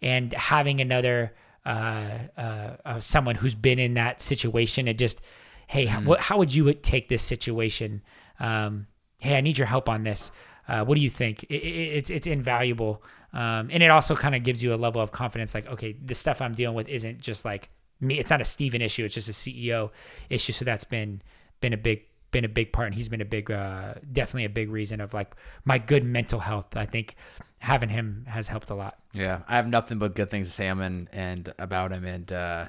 [0.00, 1.32] And having another
[1.64, 5.22] uh, uh, uh, someone who's been in that situation and just
[5.68, 8.02] hey how, how would you take this situation?
[8.40, 8.86] Um,
[9.20, 10.30] hey i need your help on this.
[10.68, 11.44] Uh, what do you think?
[11.44, 13.02] It, it, it's it's invaluable
[13.32, 16.14] um, and it also kind of gives you a level of confidence like okay the
[16.14, 17.68] stuff i'm dealing with isn't just like
[18.00, 19.90] me it's not a steven issue it's just a ceo
[20.30, 21.22] issue so that's been
[21.60, 24.48] been a big been a big part and he's been a big uh definitely a
[24.48, 27.14] big reason of like my good mental health i think
[27.58, 30.66] having him has helped a lot Yeah, I have nothing but good things to say
[30.66, 32.04] him and, and about him.
[32.04, 32.68] And uh,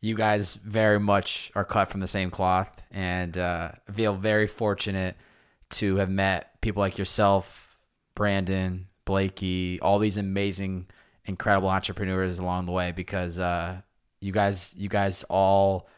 [0.00, 5.16] you guys very much are cut from the same cloth, and uh, feel very fortunate
[5.70, 7.76] to have met people like yourself,
[8.14, 10.86] Brandon, Blakey, all these amazing,
[11.24, 12.92] incredible entrepreneurs along the way.
[12.92, 13.80] Because uh,
[14.20, 15.88] you guys, you guys all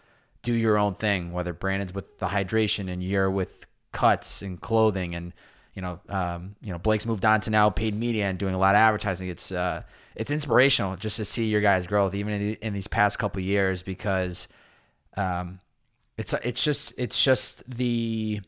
[0.43, 1.33] do your own thing.
[1.33, 5.33] Whether Brandon's with the hydration and you're with cuts and clothing and
[5.75, 8.59] you know, um, you know, Blake's moved on to now paid media and doing a
[8.59, 9.29] lot of advertising.
[9.29, 9.83] It's uh,
[10.17, 13.41] it's inspirational just to see your guys' growth, even in, the, in these past couple
[13.41, 14.49] years, because
[15.17, 15.61] um,
[16.19, 18.41] it's it's just it's just the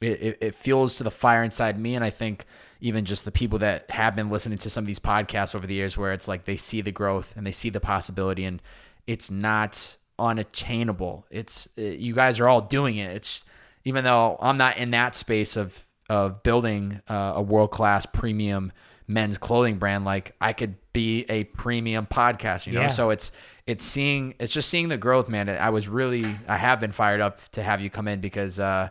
[0.00, 2.44] it, it, it fuels to the fire inside me, and I think
[2.84, 5.72] even just the people that have been listening to some of these podcasts over the
[5.72, 8.60] years, where it's like they see the growth and they see the possibility, and
[9.06, 11.26] it's not unattainable.
[11.30, 13.10] It's you guys are all doing it.
[13.16, 13.46] It's
[13.86, 18.70] even though I'm not in that space of of building uh, a world class premium
[19.06, 22.82] men's clothing brand, like I could be a premium podcast, you know.
[22.82, 22.88] Yeah.
[22.88, 23.32] So it's
[23.66, 25.48] it's seeing it's just seeing the growth, man.
[25.48, 28.90] I was really I have been fired up to have you come in because uh,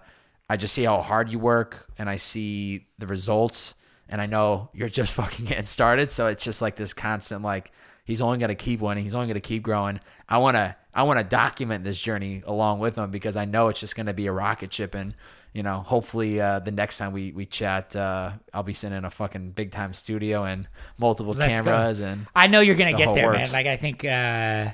[0.49, 3.75] I just see how hard you work and I see the results
[4.09, 6.11] and I know you're just fucking getting started.
[6.11, 7.71] So it's just like this constant like
[8.05, 9.03] He's only going to keep winning.
[9.03, 9.99] He's only going to keep growing.
[10.27, 13.69] I want to I want to document this journey along with him because I know
[13.69, 15.15] it's just going to be a rocket ship and
[15.53, 19.05] you know, hopefully uh, the next time we we chat, uh, I'll be sitting in
[19.05, 21.63] a fucking big time studio and multiple Let's go.
[21.63, 23.51] cameras and I know you're gonna the get there, man.
[23.51, 24.71] Like I think, uh,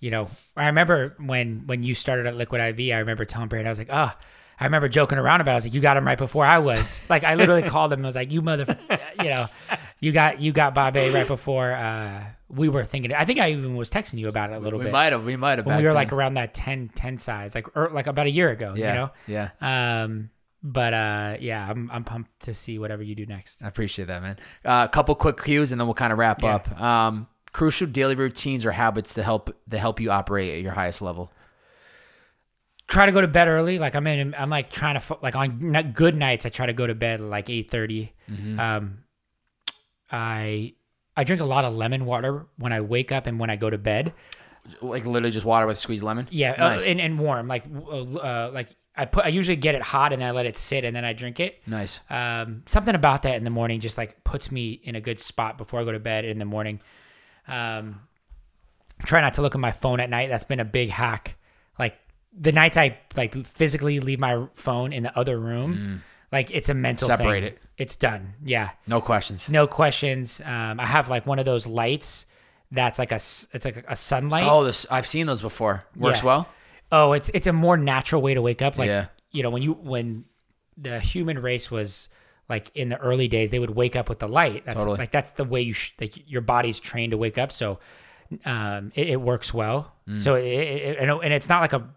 [0.00, 2.92] you know, I remember when when you started at Liquid I.V.
[2.92, 4.12] I remember telling Brad, I was like, oh.
[4.60, 5.50] I remember joking around about.
[5.50, 5.54] it.
[5.54, 8.00] I was like, "You got him right before I was." Like, I literally called him.
[8.00, 8.76] and was like, "You mother,
[9.18, 9.46] you know,
[10.00, 13.76] you got you got Babe right before uh, we were thinking." I think I even
[13.76, 14.86] was texting you about it a little bit.
[14.86, 15.94] we bit might have we might have we were then.
[15.94, 18.74] like around that 10, 10 size, like or, like about a year ago.
[18.76, 19.10] yeah You know,
[19.60, 20.02] yeah.
[20.02, 20.30] um,
[20.62, 23.62] but uh, yeah, I'm I'm pumped to see whatever you do next.
[23.62, 24.38] I appreciate that, man.
[24.64, 26.56] Uh, a couple quick cues, and then we'll kind of wrap Yeah.
[26.56, 26.80] up.
[26.80, 31.00] Um, crucial daily routines or habits to help to help you operate at your highest
[31.00, 31.32] level.
[32.88, 33.78] Try to go to bed early.
[33.78, 36.46] Like I'm in, I'm like trying to like on good nights.
[36.46, 38.60] I try to go to bed like eight Mm-hmm.
[38.60, 38.98] Um,
[40.10, 40.74] I
[41.16, 43.68] I drink a lot of lemon water when I wake up and when I go
[43.68, 44.14] to bed.
[44.80, 46.28] Like literally just water with squeezed lemon.
[46.30, 47.48] Yeah, uh, and, and warm.
[47.48, 50.46] Like uh, uh, like I put I usually get it hot and then I let
[50.46, 51.62] it sit and then I drink it.
[51.66, 52.00] nice.
[52.10, 55.56] um, something about that in the morning just like puts me in a good spot
[55.56, 56.80] before I go to bed in the morning.
[57.46, 58.00] Um,
[59.04, 60.28] try not to look at my phone at night.
[60.28, 61.36] That's been a big hack.
[62.40, 66.74] The nights I like physically leave my phone in the other room, like it's a
[66.74, 67.16] mental Mm.
[67.16, 67.52] Separate thing.
[67.54, 67.58] it.
[67.78, 68.34] It's done.
[68.44, 69.48] Yeah, No questions.
[69.48, 70.40] no questions.
[70.44, 72.26] Um, I have like one of those lights
[72.70, 74.44] that's like a it's like a sunlight.
[74.46, 75.84] Oh, this I've seen those before.
[75.96, 76.24] Works Yeah.
[76.26, 76.48] well.
[76.92, 78.78] Oh, it's it's a more natural way to wake up.
[78.78, 79.06] Like Yeah.
[79.30, 80.24] you know, when you when
[80.76, 82.08] the human race was
[82.48, 84.64] like in the early days, they would wake up with the light.
[84.64, 84.98] That's Totally.
[84.98, 87.52] like that's the way you sh- like your body's trained to wake up.
[87.52, 87.78] So
[88.44, 89.94] um, it, it works well.
[90.16, 91.88] So it, it, it- and it- and it's not like a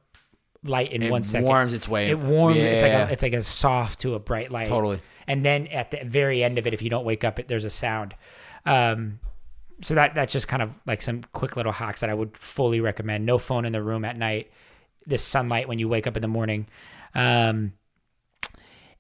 [0.64, 1.02] light in.
[1.04, 1.46] It one second.
[1.48, 2.10] warms its way.
[2.10, 2.58] It warms.
[2.58, 4.68] It's like a, it's like a soft to a bright light.
[4.68, 5.02] Totally.
[5.28, 7.64] And then at the very end of it, if you don't wake up, it there's
[7.64, 8.16] a sound.
[8.66, 9.20] Um,
[9.82, 12.80] so that that's just kind of like some quick little hacks that I would fully
[12.82, 13.26] recommend.
[13.26, 14.52] No phone in the room at night.
[15.08, 16.68] This sunlight when you wake up in the morning.
[17.16, 17.74] Um,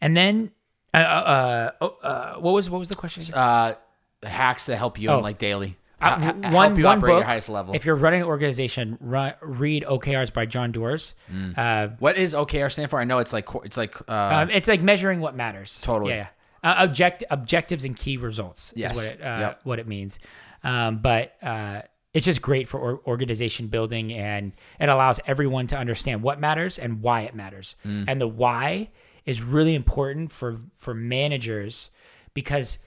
[0.02, 0.52] and then
[0.94, 3.32] uh, uh, uh, uh, what was what was the question?
[3.34, 3.76] uh,
[4.24, 5.18] hacks that help you Oh.
[5.18, 5.78] in like daily.
[6.02, 7.10] Uh, Ha- ha- one one book.
[7.10, 7.76] your highest level.
[7.76, 11.14] If you're running an organization, ru- read OKRs by John Doerr's.
[11.32, 11.58] Mm.
[11.58, 13.00] Uh, what is OKR stand for?
[13.00, 15.80] I know it's like it's like uh, um, it's like measuring what matters.
[15.82, 16.12] Totally.
[16.12, 16.28] Yeah.
[16.64, 16.72] yeah.
[16.72, 18.92] Uh, object objectives and key results Yes.
[18.92, 19.60] is what it uh, Yep.
[19.64, 20.20] what it means.
[20.64, 21.82] Um, but uh,
[22.14, 26.78] it's just great for or- organization building, and it allows everyone to understand what matters
[26.78, 27.76] and why it matters.
[27.86, 28.06] Mm.
[28.08, 28.90] And the why
[29.26, 31.90] is really important for for managers
[32.34, 32.78] because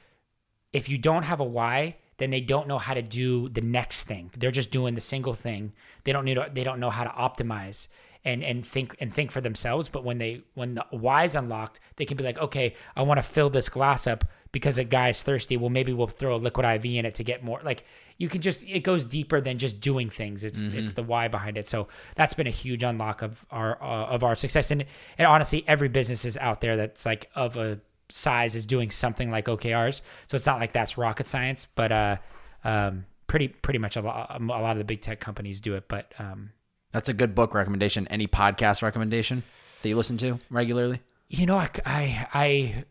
[0.73, 4.05] if you don't have a why, then they don't know how to do the next
[4.05, 4.31] thing.
[4.39, 5.73] They're just doing the single thing.
[6.05, 6.35] They don't need.
[6.35, 7.89] To, they don't know how to optimize
[8.25, 9.89] and and think and think for themselves.
[9.89, 13.19] But when they when the why is unlocked, they can be like, okay, I want
[13.19, 15.57] to fill this glass up because a guy's thirsty.
[15.57, 17.61] Well, maybe we'll throw a Liquid I.V in it to get more.
[17.63, 17.85] Like
[18.19, 20.45] you can just it goes deeper than just doing things.
[20.45, 21.67] It's it's the why behind it.
[21.67, 24.71] So that's been a huge unlock of our uh, of our success.
[24.71, 24.85] And
[25.19, 27.81] and honestly, every business is out there that's like of a
[28.15, 30.01] size is doing something like OKRs.
[30.29, 32.17] So it's not like that's rocket science, but uh,
[32.63, 35.89] um, pretty pretty much a lot a lot of the big tech companies do it.
[35.89, 36.53] But um,
[36.93, 38.07] that's a good book recommendation.
[38.09, 39.43] Any podcast recommendation
[39.83, 41.01] that you listen to regularly?
[41.29, 42.29] you know, I I.
[42.33, 42.85] I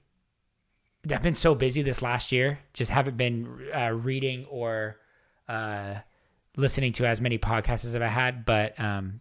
[1.11, 4.95] I've been so busy this last year, just haven't been uh, reading or
[5.49, 5.95] uh,
[6.55, 8.45] listening to as many podcasts as I've had.
[8.45, 9.19] But um,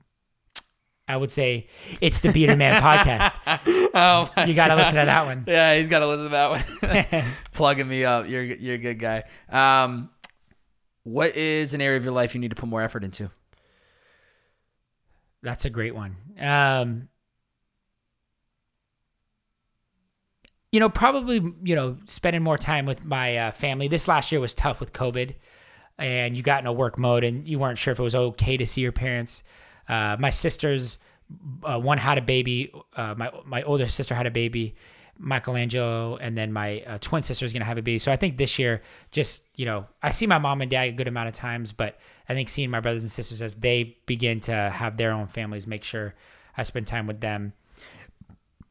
[1.08, 1.66] I would say
[2.00, 3.38] it's the Bearded Man podcast.
[3.94, 5.44] Oh, You got to listen to that one.
[5.46, 7.24] Yeah, he's got to listen to that one.
[7.52, 8.28] Plugging me up.
[8.28, 9.24] You're you're a good guy.
[9.50, 10.08] Um,
[11.04, 13.30] what is an area of your life you need to put more effort into?
[15.42, 16.16] That's a great one.
[16.40, 17.08] Um,
[20.70, 23.88] you know, probably, you know, spending more time with my uh, family.
[23.88, 25.34] This last year was tough with COVID,
[25.98, 28.56] and you got in a work mode, and you weren't sure if it was okay
[28.56, 29.42] to see your parents.
[29.88, 30.98] Uh, my sisters,
[31.64, 32.72] uh, one had a baby.
[32.96, 34.74] Uh, my my older sister had a baby,
[35.18, 37.98] Michelangelo, and then my uh, twin sister is gonna have a baby.
[37.98, 40.92] So I think this year, just you know, I see my mom and dad a
[40.92, 44.40] good amount of times, but I think seeing my brothers and sisters as they begin
[44.40, 46.14] to have their own families, make sure
[46.56, 47.52] I spend time with them.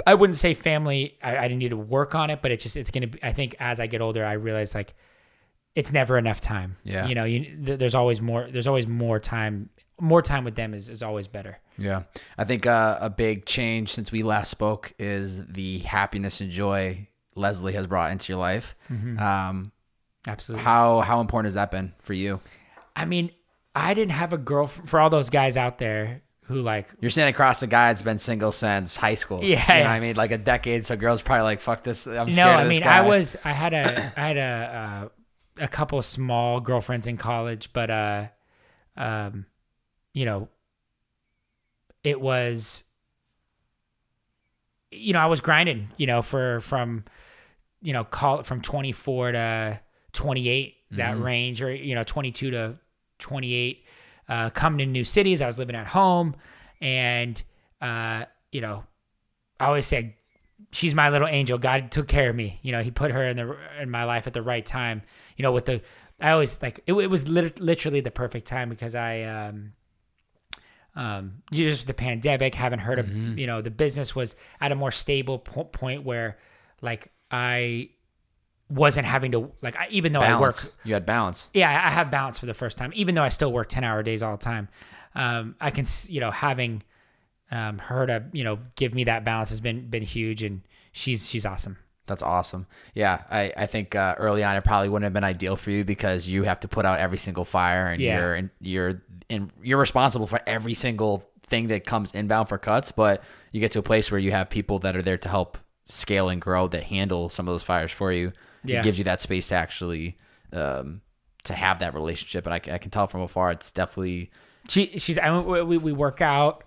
[0.05, 1.17] I wouldn't say family.
[1.21, 3.07] I, I didn't need to work on it, but it's just it's gonna.
[3.07, 4.93] be I think as I get older, I realize like
[5.75, 6.77] it's never enough time.
[6.83, 7.07] Yeah.
[7.07, 8.47] you know, you, th- there's always more.
[8.49, 9.69] There's always more time.
[10.01, 11.59] More time with them is, is always better.
[11.77, 12.03] Yeah,
[12.37, 17.07] I think uh, a big change since we last spoke is the happiness and joy
[17.35, 18.75] Leslie has brought into your life.
[18.89, 19.71] Um,
[20.27, 20.63] Absolutely.
[20.63, 22.39] how how important has that been for you?
[22.95, 23.31] I mean,
[23.75, 27.33] I didn't have a girl for all those guys out there who like You're standing
[27.33, 29.43] across a guy that's been single since high school.
[29.43, 29.91] Yeah, you know yeah.
[29.91, 30.85] I mean, like a decade.
[30.85, 32.97] So girls probably like, "Fuck this." I'm scared no, of I mean, guy.
[32.97, 35.09] I was, I had a, I had a,
[35.59, 38.27] uh, a couple of small girlfriends in college, but uh,
[38.97, 39.45] um,
[40.13, 40.47] you know,
[42.03, 42.83] it was,
[44.91, 47.05] you know, I was grinding, you know, for from,
[47.81, 49.79] you know, call it from 24 to
[50.13, 51.23] 28, that Mhm.
[51.23, 52.77] range, or you know, 22 to
[53.19, 53.85] 28.
[54.27, 56.35] Uh, coming to new cities, I was living at home,
[56.79, 57.41] and
[57.81, 58.83] uh, you know,
[59.59, 60.15] I always say,
[60.71, 61.57] she's my little angel.
[61.57, 62.59] God took care of me.
[62.61, 65.01] You know, He put her in the in my life at the right time.
[65.37, 65.81] You know, with the
[66.19, 69.73] I always like it, it was lit- literally the perfect time because I um
[70.95, 73.37] um you just the pandemic haven't heard of Mhm.
[73.37, 76.37] you know the business was at a more stable po- point where
[76.81, 77.89] like I
[78.69, 80.55] wasn't having to like I, even though I work.
[80.83, 81.49] You had balance.
[81.53, 83.83] yeah, I I have balance for the first time, even though I still work 10
[83.83, 84.69] hour days all the time.
[85.13, 86.83] Um, I can, you know, having
[87.51, 90.61] um, her to, you know, give me that balance has been, been huge and
[90.93, 91.77] she's, she's awesome.
[92.11, 92.67] That's awesome.
[92.93, 95.85] Yeah, I, I think uh, early on it probably wouldn't have been ideal for you
[95.85, 98.17] because you have to put out every single fire and Yeah.
[98.19, 102.91] you're and you're and you're responsible for every single thing that comes inbound for cuts.
[102.91, 105.57] But you get to a place where you have people that are there to help
[105.85, 108.33] scale and grow that handle some of those fires for you.
[108.65, 108.81] Yeah.
[108.81, 110.17] It gives you that space to actually
[110.51, 110.99] um,
[111.45, 112.45] to have that relationship.
[112.45, 114.31] And I can tell from afar, it's definitely
[114.67, 116.65] She, she's, I, mean, we, we work out.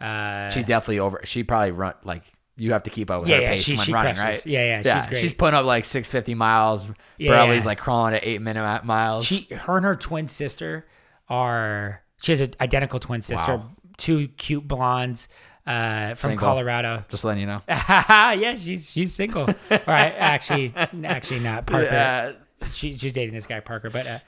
[0.00, 1.20] Uh, she definitely over.
[1.24, 2.22] She probably run like
[2.56, 4.44] you have to keep up with Yeah, her yeah, pace she- when she running, crushes.
[4.44, 4.46] right?
[4.52, 5.20] Yeah, yeah, she's great.
[5.20, 6.88] She's putting up like six fifty miles.
[7.18, 7.62] Yeah, yeah.
[7.64, 9.26] like crawling at eight minute miles.
[9.26, 10.86] she, her and her twin sister
[11.28, 13.70] are, she has an identical twin sister, Wow.
[13.96, 15.28] two cute blondes,
[15.66, 16.46] uh, from Single.
[16.46, 17.04] Colorado.
[17.08, 17.60] Just letting you know.
[17.68, 19.46] yeah, she's, she's single.
[19.70, 20.14] right.
[20.18, 21.84] Actually, actually not Parker.
[21.86, 22.32] Yeah.
[22.70, 24.18] she, she's dating this guy Parker, but uh,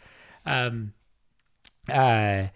[0.46, 0.94] um,
[1.90, 2.46] uh,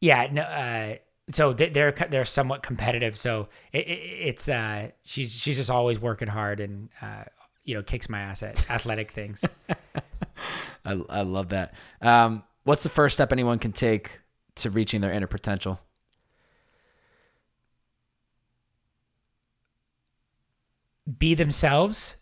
[0.00, 0.96] yeah, no, uh,
[1.30, 3.16] so they- they're they're somewhat competitive.
[3.16, 7.24] So it, it, it's uh, she's she's just always working hard and uh,
[7.64, 9.44] you know kicks my ass at athletic things.
[10.84, 11.74] I, I love that.
[12.00, 14.20] Um, what's the first step anyone can take
[14.56, 15.80] to reaching their inner potential?
[21.18, 22.16] Be themselves.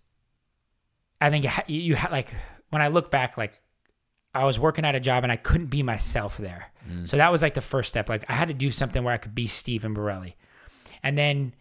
[1.21, 2.35] I think you, ha- you, you ha- like
[2.71, 3.61] when I look back, like
[4.35, 6.73] I was working at a job and I couldn't be myself there.
[6.91, 7.09] Mm.
[7.09, 8.09] So that was like the first step.
[8.09, 10.35] Like I had to do something where I could be Steven Borrelli.
[11.03, 11.55] And then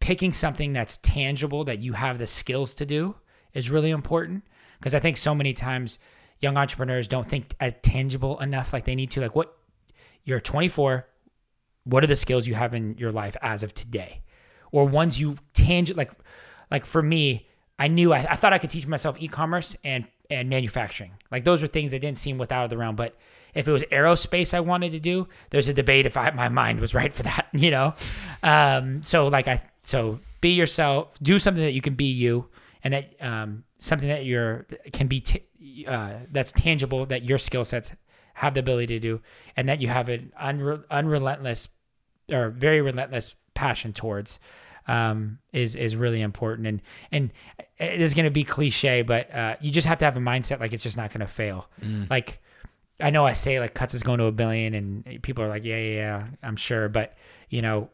[0.00, 3.14] picking something that's tangible that you have the skills to do
[3.54, 4.44] is really important
[4.78, 5.98] because I think so many times
[6.40, 9.56] young entrepreneurs don't think as tangible enough like they need to like what
[10.24, 11.06] you're 24
[11.84, 14.22] what are the skills you have in your life as of today
[14.70, 16.10] or ones you tangible like
[16.70, 17.48] like for me
[17.78, 21.12] I knew I, I thought I could teach myself e-commerce and and manufacturing.
[21.30, 23.16] Like those were things that didn't seem without of the realm but
[23.54, 26.80] if it was aerospace I wanted to do there's a debate if I, my mind
[26.80, 27.94] was right for that you know?
[28.42, 32.48] Um so like I so be yourself do something that you can be you
[32.84, 35.44] and that um something that you're can be t-
[35.86, 37.92] uh, that's tangible that your skill sets
[38.34, 39.20] have the ability to do
[39.56, 41.68] and that you have an unre- unrelentless
[42.30, 44.38] or very relentless passion towards
[44.88, 46.66] um, is is really important.
[46.66, 46.82] And
[47.12, 47.32] and
[47.78, 50.60] it is going to be cliche but uh, you just have to have a mindset
[50.60, 51.68] like it's just not going to fail
[52.08, 52.40] like
[52.98, 55.64] I know I say like cuts is going to a billion and people are like
[55.64, 56.88] yeah yeah yeah I'm sure.
[56.88, 57.16] But
[57.50, 57.90] you know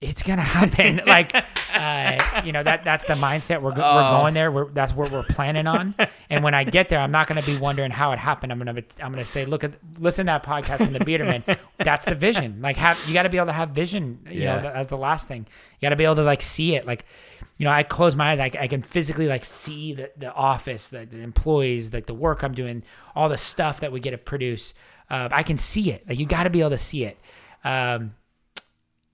[0.00, 1.00] it's gonna happen.
[1.06, 1.32] Like
[1.74, 4.20] uh, you know that that's the mindset we're, go- we're Oh.
[4.20, 4.52] going there.
[4.52, 5.94] We're, that's what we're planning on.
[6.30, 8.52] And when I get there I'm not gonna be wondering how it happened.
[8.52, 11.26] I'm gonna be, I'm gonna say look at listen to that podcast from the Bearded
[11.26, 11.56] Man.
[11.78, 12.60] That's the vision.
[12.62, 14.60] Like have you got to be able to have vision you Yeah.
[14.60, 15.46] know as the last thing.
[15.80, 16.86] You got to be able to like see it.
[16.86, 17.06] Like
[17.58, 18.40] you know I close my eyes.
[18.40, 22.42] I, I can physically like see the, the office the, the employees like the work
[22.44, 22.82] I'm doing
[23.16, 24.74] all the stuff that we get to produce.
[25.10, 26.08] Uh, I can see it.
[26.08, 27.18] Like you got to be able to see it.
[27.64, 28.14] Um,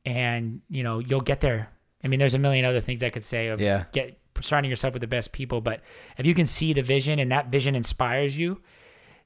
[0.05, 1.69] and you know you'll get there.
[2.03, 3.85] I mean, there's a million other things I could say of Yeah.
[3.93, 5.83] get surrounding yourself with the best people, but
[6.17, 8.61] if you can see the vision and that vision inspires you,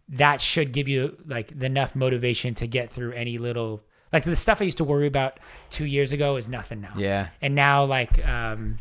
[0.09, 4.61] that should give you like enough motivation to get through any little like the stuff
[4.61, 5.41] I used to worry about
[5.71, 6.95] two years ago is nothing now.
[6.97, 7.29] Yeah.
[7.41, 8.79] And now like um,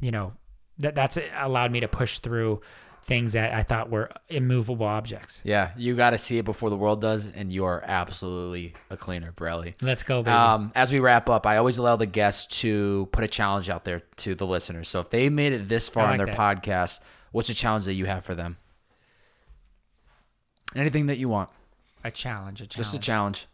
[0.00, 0.32] you know
[0.78, 2.60] that that's allowed me to push through
[3.04, 5.40] things that I thought were immovable objects.
[5.44, 5.70] Yeah.
[5.76, 9.32] You got to see it before the world does, and you are absolutely a cleaner,
[9.32, 9.74] Borrelli.
[9.82, 10.32] Let's go, baby.
[10.32, 13.84] Um, as we wrap up, I always allow the guests to put a challenge out
[13.84, 14.88] there to the listeners.
[14.88, 16.36] So if they made it this far I in their that.
[16.36, 17.00] podcast,
[17.32, 18.56] what's a challenge that you have for them?
[20.74, 21.50] Anything that you want,
[22.02, 22.76] a challenge, a challenge.
[22.76, 23.46] just a challenge.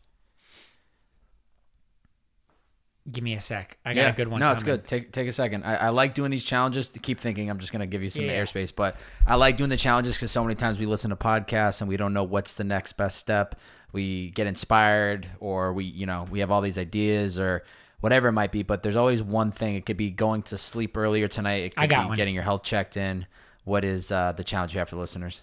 [3.11, 3.79] Give me a sec.
[3.85, 4.41] I got a good one.
[4.41, 4.87] No, it's good.
[4.87, 5.65] Take take a second.
[5.65, 7.49] I, I like doing these challenges to keep thinking.
[7.51, 8.43] I'm just gonna give you some Yeah, yeah.
[8.43, 8.97] airspace, but
[9.27, 11.97] I like doing the challenges because so many times we listen to podcasts and we
[11.97, 13.59] don't know what's the next best step.
[13.93, 17.65] We get inspired, or we you know we have all these ideas or
[18.01, 18.63] whatever it might be.
[18.63, 19.75] But there's always one thing.
[19.77, 21.63] It could be going to sleep earlier tonight.
[21.65, 22.17] It could I got be one.
[22.17, 23.27] getting your health checked in.
[23.65, 25.43] What is uh, the challenge you have for listeners?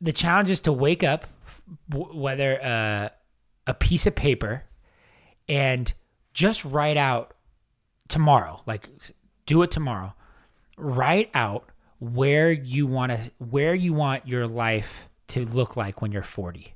[0.00, 1.24] the challenge is to wake up,
[1.88, 3.08] w- whether uh,
[3.66, 4.64] a piece of paper,
[5.48, 5.92] and
[6.32, 7.34] just write out
[8.08, 8.60] tomorrow.
[8.66, 8.88] Like,
[9.46, 10.14] do it tomorrow.
[10.76, 16.12] Write out where you want to, where you want your life to look like when
[16.12, 16.74] you're 40.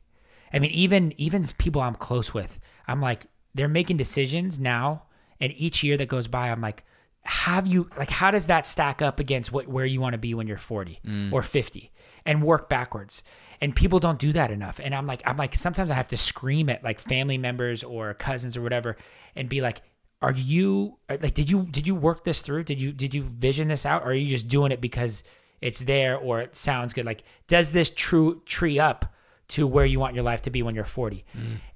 [0.53, 5.03] I mean, even even people I'm close with, I'm like, they're making decisions now,
[5.41, 6.85] and each year that goes by, I'm like,
[7.29, 10.33] have you like how does that stack up against what where you want to be
[10.35, 11.01] when you're 40
[11.33, 11.91] or 50
[12.25, 13.23] and work backwards.
[13.61, 14.81] And people don't do that enough.
[14.83, 18.15] And i'm like i'm like sometimes i have to scream at like family members or
[18.15, 18.97] cousins or whatever
[19.37, 19.83] and be like
[20.21, 22.65] are you like did you did you work this through?
[22.65, 24.03] Did you did you vision this out?
[24.03, 25.23] Or are you just doing it because
[25.61, 27.05] it's there or it sounds good?
[27.07, 29.15] Like does this true tree up
[29.49, 31.25] to where you want your life to be when you're 40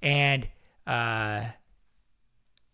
[0.02, 0.48] and
[0.86, 1.44] uh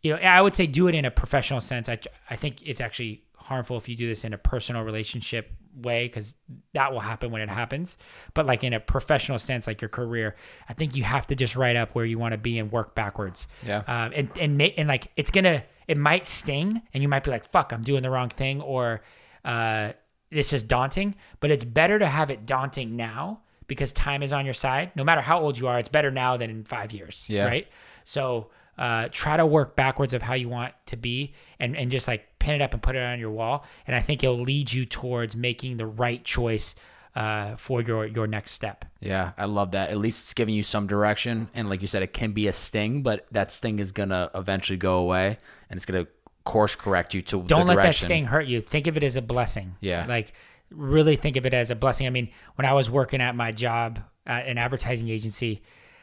[0.03, 1.89] you know, I would say do it in a professional sense.
[1.89, 1.99] I,
[2.31, 6.35] I think it's actually harmful if you do this in a personal relationship way because
[6.75, 7.97] that will happen when it happens.
[8.35, 10.37] But like in a professional sense, like your career,
[10.69, 12.95] I think you have to just write up where you want to be and work
[12.95, 13.49] backwards.
[13.67, 13.83] Yeah.
[13.87, 17.31] Um, and and ma- and like it's gonna, it might sting, and you might be
[17.31, 19.03] like, "Fuck, I'm doing the wrong thing," or
[19.45, 19.93] uh,
[20.31, 24.45] "This is daunting." But it's better to have it daunting now because time is on
[24.45, 24.93] your side.
[24.95, 27.25] No matter how old you are, it's better now than in five years.
[27.29, 27.47] Yeah.
[27.47, 27.69] Right.
[28.05, 32.07] So uh, try to work backwards of how you want to be and, and just
[32.07, 33.65] like pin it up and put it on your wall.
[33.87, 36.75] And I think it'll lead you towards making the right choice
[37.17, 38.85] uh, for your, your next step.
[39.01, 39.91] Yeah, I love that.
[39.91, 41.49] At least it's giving you some direction.
[41.55, 44.31] And like you said, it can be a sting, but that sting is going to
[44.35, 45.39] eventually go away
[45.69, 46.11] and it's going to
[46.45, 48.61] course correct you to Don't let that sting hurt you.
[48.61, 49.75] Think of it as a blessing.
[49.81, 50.07] Yeah.
[50.07, 50.33] Like
[50.71, 52.07] really think of it as a blessing.
[52.07, 55.63] I mean, when I was working at my job at an advertising agency,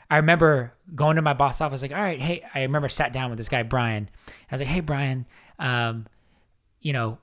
[0.09, 3.29] I remember going to my boss office like, all right, hey, I remember sat down
[3.29, 4.09] with this guy Brian.
[4.27, 5.25] I was like, hey Brian,
[5.59, 6.05] um,
[6.79, 7.17] you know,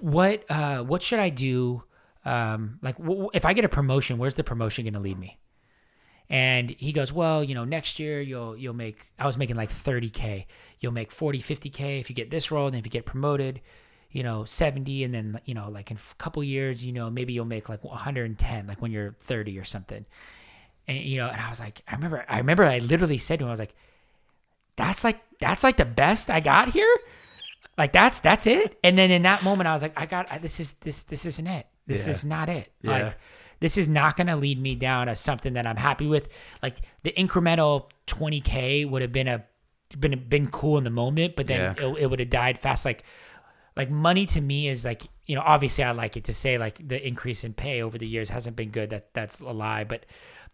[0.00, 1.82] what uh, what should I do?
[2.24, 5.38] Um, like, w- if I get a promotion, where's the promotion going to lead me?
[6.30, 9.10] And he goes, well, you know, next year you'll you'll make.
[9.18, 10.44] I was making like 30k.
[10.80, 13.60] You'll make 40, 50k if you get this role, and if you get promoted,
[14.10, 17.32] you know, 70, and then you know, like in a couple years, you know, maybe
[17.32, 20.04] you'll make like 110, like when you're 30 or something.
[20.88, 23.44] And you know, and I was like, I remember, I remember, I literally said to
[23.44, 23.74] him, I was like,
[24.76, 26.96] that's like that's like the best I got here.
[27.76, 28.78] Like that's that's it.
[28.82, 31.26] And then in that moment, I was like, I got I, this is this this
[31.26, 31.66] isn't it.
[31.86, 32.12] This Yeah.
[32.12, 32.72] is not it.
[32.82, 32.90] Yeah.
[32.90, 33.18] Like
[33.60, 36.28] this is not going to lead me down as something that I'm happy with.
[36.62, 39.44] Like the incremental 20k would have been a
[39.98, 41.86] been been cool in the moment, but then Yeah.
[41.86, 42.84] it, it would have died fast.
[42.84, 43.04] Like
[43.76, 46.86] like money to me is like you know obviously I like it to say like
[46.86, 48.90] the increase in pay over the years hasn't been good.
[48.90, 50.04] That that's a lie, but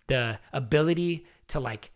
[0.07, 1.91] the ability to like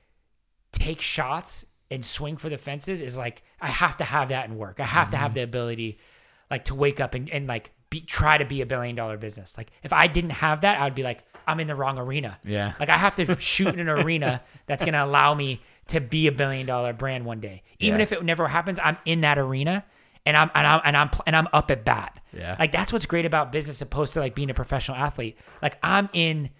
[0.72, 4.56] take shots and swing for the fences is like I have to have that in
[4.56, 4.80] work.
[4.80, 5.36] I have to have mm-hmm.
[5.36, 5.98] the ability
[6.50, 9.56] like to wake up and, and like be try to be a billion dollar business.
[9.56, 12.38] Like if I didn't have that, I would be like, I'm in the wrong arena.
[12.44, 12.74] Yeah.
[12.78, 16.32] Like I have to shoot in an arena that's gonna allow me to be a
[16.32, 17.62] billion dollar brand one day.
[17.78, 18.02] Even Yeah.
[18.02, 19.84] if it never happens, I'm in that arena
[20.26, 22.20] and I'm and I'm and I'm and I'm up at bat.
[22.32, 22.56] Yeah.
[22.58, 25.38] Like that's what's great about business opposed to like being a professional athlete.
[25.62, 26.50] Like I'm in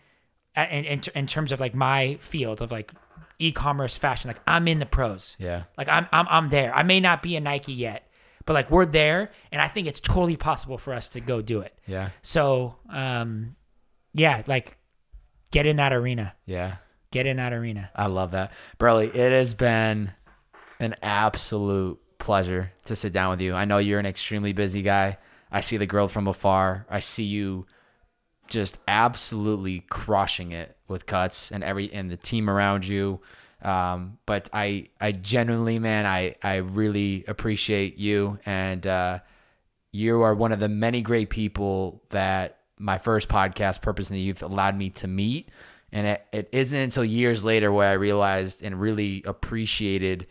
[0.65, 2.93] in, in, in terms of like my field of like
[3.39, 5.65] e-commerce fashion like i'm in the pros Yeah.
[5.77, 8.09] like I'm, I'm i'm there i may not be a nike yet
[8.47, 11.61] but like we're there and i think it's totally possible for us to go do
[11.61, 12.11] it Yeah.
[12.23, 13.55] so um
[14.15, 14.77] yeah like
[15.53, 16.77] get in that arena Yeah.
[17.13, 18.53] get in that arena I love that.
[18.79, 20.13] Borrelli, it has been
[20.81, 23.55] an absolute pleasure to sit down with you.
[23.55, 25.19] I know you're an extremely busy guy.
[25.51, 26.87] I see the growth from afar.
[26.91, 27.67] I see you
[28.49, 33.21] just absolutely crushing it with cuts and every and the team around you.
[33.63, 39.19] Um, but I I genuinely, man, I I really appreciate you and uh
[39.93, 44.21] you are one of the many great people that my first podcast, Purpose in the
[44.21, 45.49] Youth, allowed me to meet.
[45.91, 50.27] And it, it isn't until years later where I realized and really appreciated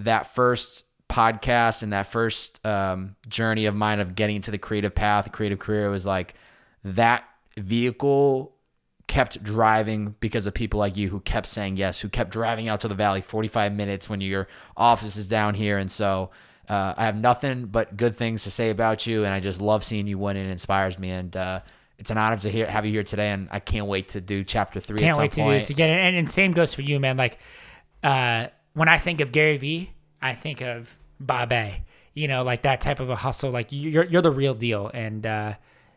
[0.00, 4.94] that first podcast and that first um, journey of mine of getting into the creative
[4.94, 6.34] path, creative career was like
[6.94, 7.24] that
[7.56, 8.54] vehicle
[9.08, 12.80] kept driving because of people like you who kept saying yes, who kept driving out
[12.80, 15.78] to the valley 45 minutes when your office is down here.
[15.78, 16.30] And so
[16.68, 19.24] uh, I have nothing but good things to say about you.
[19.24, 20.36] And I just love seeing you win.
[20.36, 21.10] It inspires me.
[21.10, 21.60] And uh,
[21.98, 23.30] it's an honor to hear, have you here today.
[23.30, 25.60] And I can't wait to do chapter three at can't wait to do point.
[25.60, 27.38] this again and, and same goes for you man like
[28.04, 29.90] uh when i think of gary vee
[30.20, 30.94] i think of
[31.24, 31.72] babe
[32.12, 35.24] you know like that type of a hustle like you're you're the real deal and
[35.24, 35.54] uh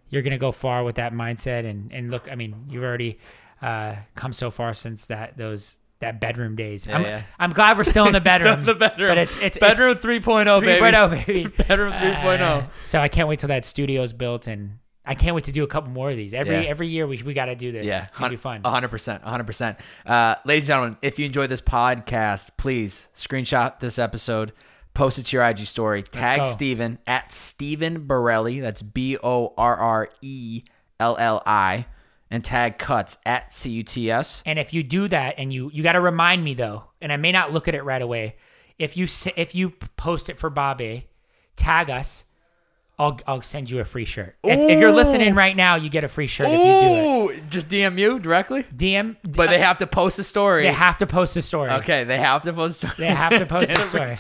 [0.10, 3.18] you're gonna go far with that mindset and and look i mean you've already
[3.61, 7.23] uh come so far since that those that bedroom days I'm, yeah.
[7.38, 9.10] I'm glad we're still in the bedroom Still in the bedroom.
[9.10, 10.80] but it's it's bedroom 3.0, it's baby.
[10.80, 12.40] 3.0 baby Bedroom 3.0.
[12.41, 15.64] Uh, so i can't wait till that studio's built and I can't wait to do
[15.64, 16.36] a couple more of these.
[16.36, 16.69] Every Yeah.
[16.69, 17.84] every year we we got to do this.
[17.88, 18.61] Yeah, it's gonna be fun.
[18.64, 19.80] hundred percent, hundred percent.
[20.06, 24.53] Uh, ladies and gentlemen, if you enjoyed this podcast, please screenshot this episode,
[25.00, 26.46] post it to your IG story, tag.
[26.46, 28.60] Steven at Steven Borrelli.
[28.60, 30.64] That's B O R R E
[31.00, 31.86] L L I,
[32.30, 34.44] and tag Cuts at C U T S.
[34.46, 37.18] And if you do that, and you you got to remind me though, and I
[37.18, 38.36] may not look at it right away.
[38.78, 39.08] If you
[39.38, 41.08] if you post it for Bobby,
[41.56, 42.26] tag us.
[43.00, 44.36] I'll I'll send you a free shirt.
[44.44, 47.38] If, if you're listening right now, you get a free shirt if you do it.
[47.38, 50.64] Ooh, just DM you directly, DM, but they have to post a story.
[50.64, 51.72] they have to post a story.
[51.72, 53.08] okay, they have to post a story.
[53.08, 54.16] They have to post a story.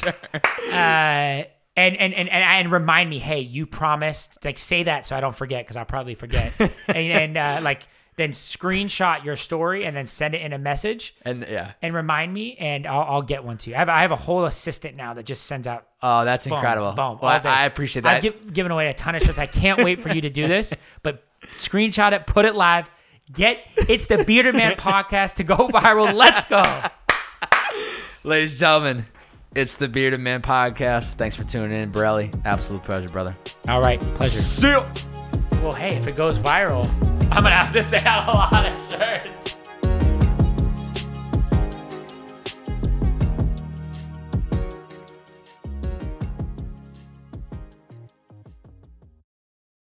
[0.71, 1.43] Uh,
[1.75, 4.43] and, and and and and remind me, hey, you promised.
[4.43, 6.53] Like say that so I don't forget because I'll probably forget.
[6.59, 7.87] and and uh, like
[8.19, 12.33] then screenshot your story and then send it in a message And yeah, and remind
[12.33, 13.75] me, and I'll, I'll get one to you.
[13.75, 15.87] I have, I have a whole assistant now that just sends out.
[16.03, 16.91] oh, that's Boom, incredible.
[16.91, 17.49] Boom, Well, all day.
[17.49, 18.15] I, I appreciate that.
[18.17, 19.39] I've gi- given away a ton of shirts.
[19.39, 20.73] I can't wait for you to do this,
[21.03, 21.23] but
[21.57, 22.89] screenshot it, put it live.
[23.31, 26.13] Get it's the Bearded Man podcast to go viral.
[26.13, 26.63] Let's go.
[28.23, 29.05] Ladies and gentlemen,
[29.55, 31.13] it's the Bearded Man podcast.
[31.13, 32.31] Thanks for tuning in, Borrelli.
[32.45, 33.35] Absolute pleasure, brother.
[33.67, 34.41] All right, pleasure.
[34.41, 35.08] See you.
[35.61, 36.89] Well, hey, if it goes viral,
[37.31, 39.38] I'm gonna have to sell a lot of shirts.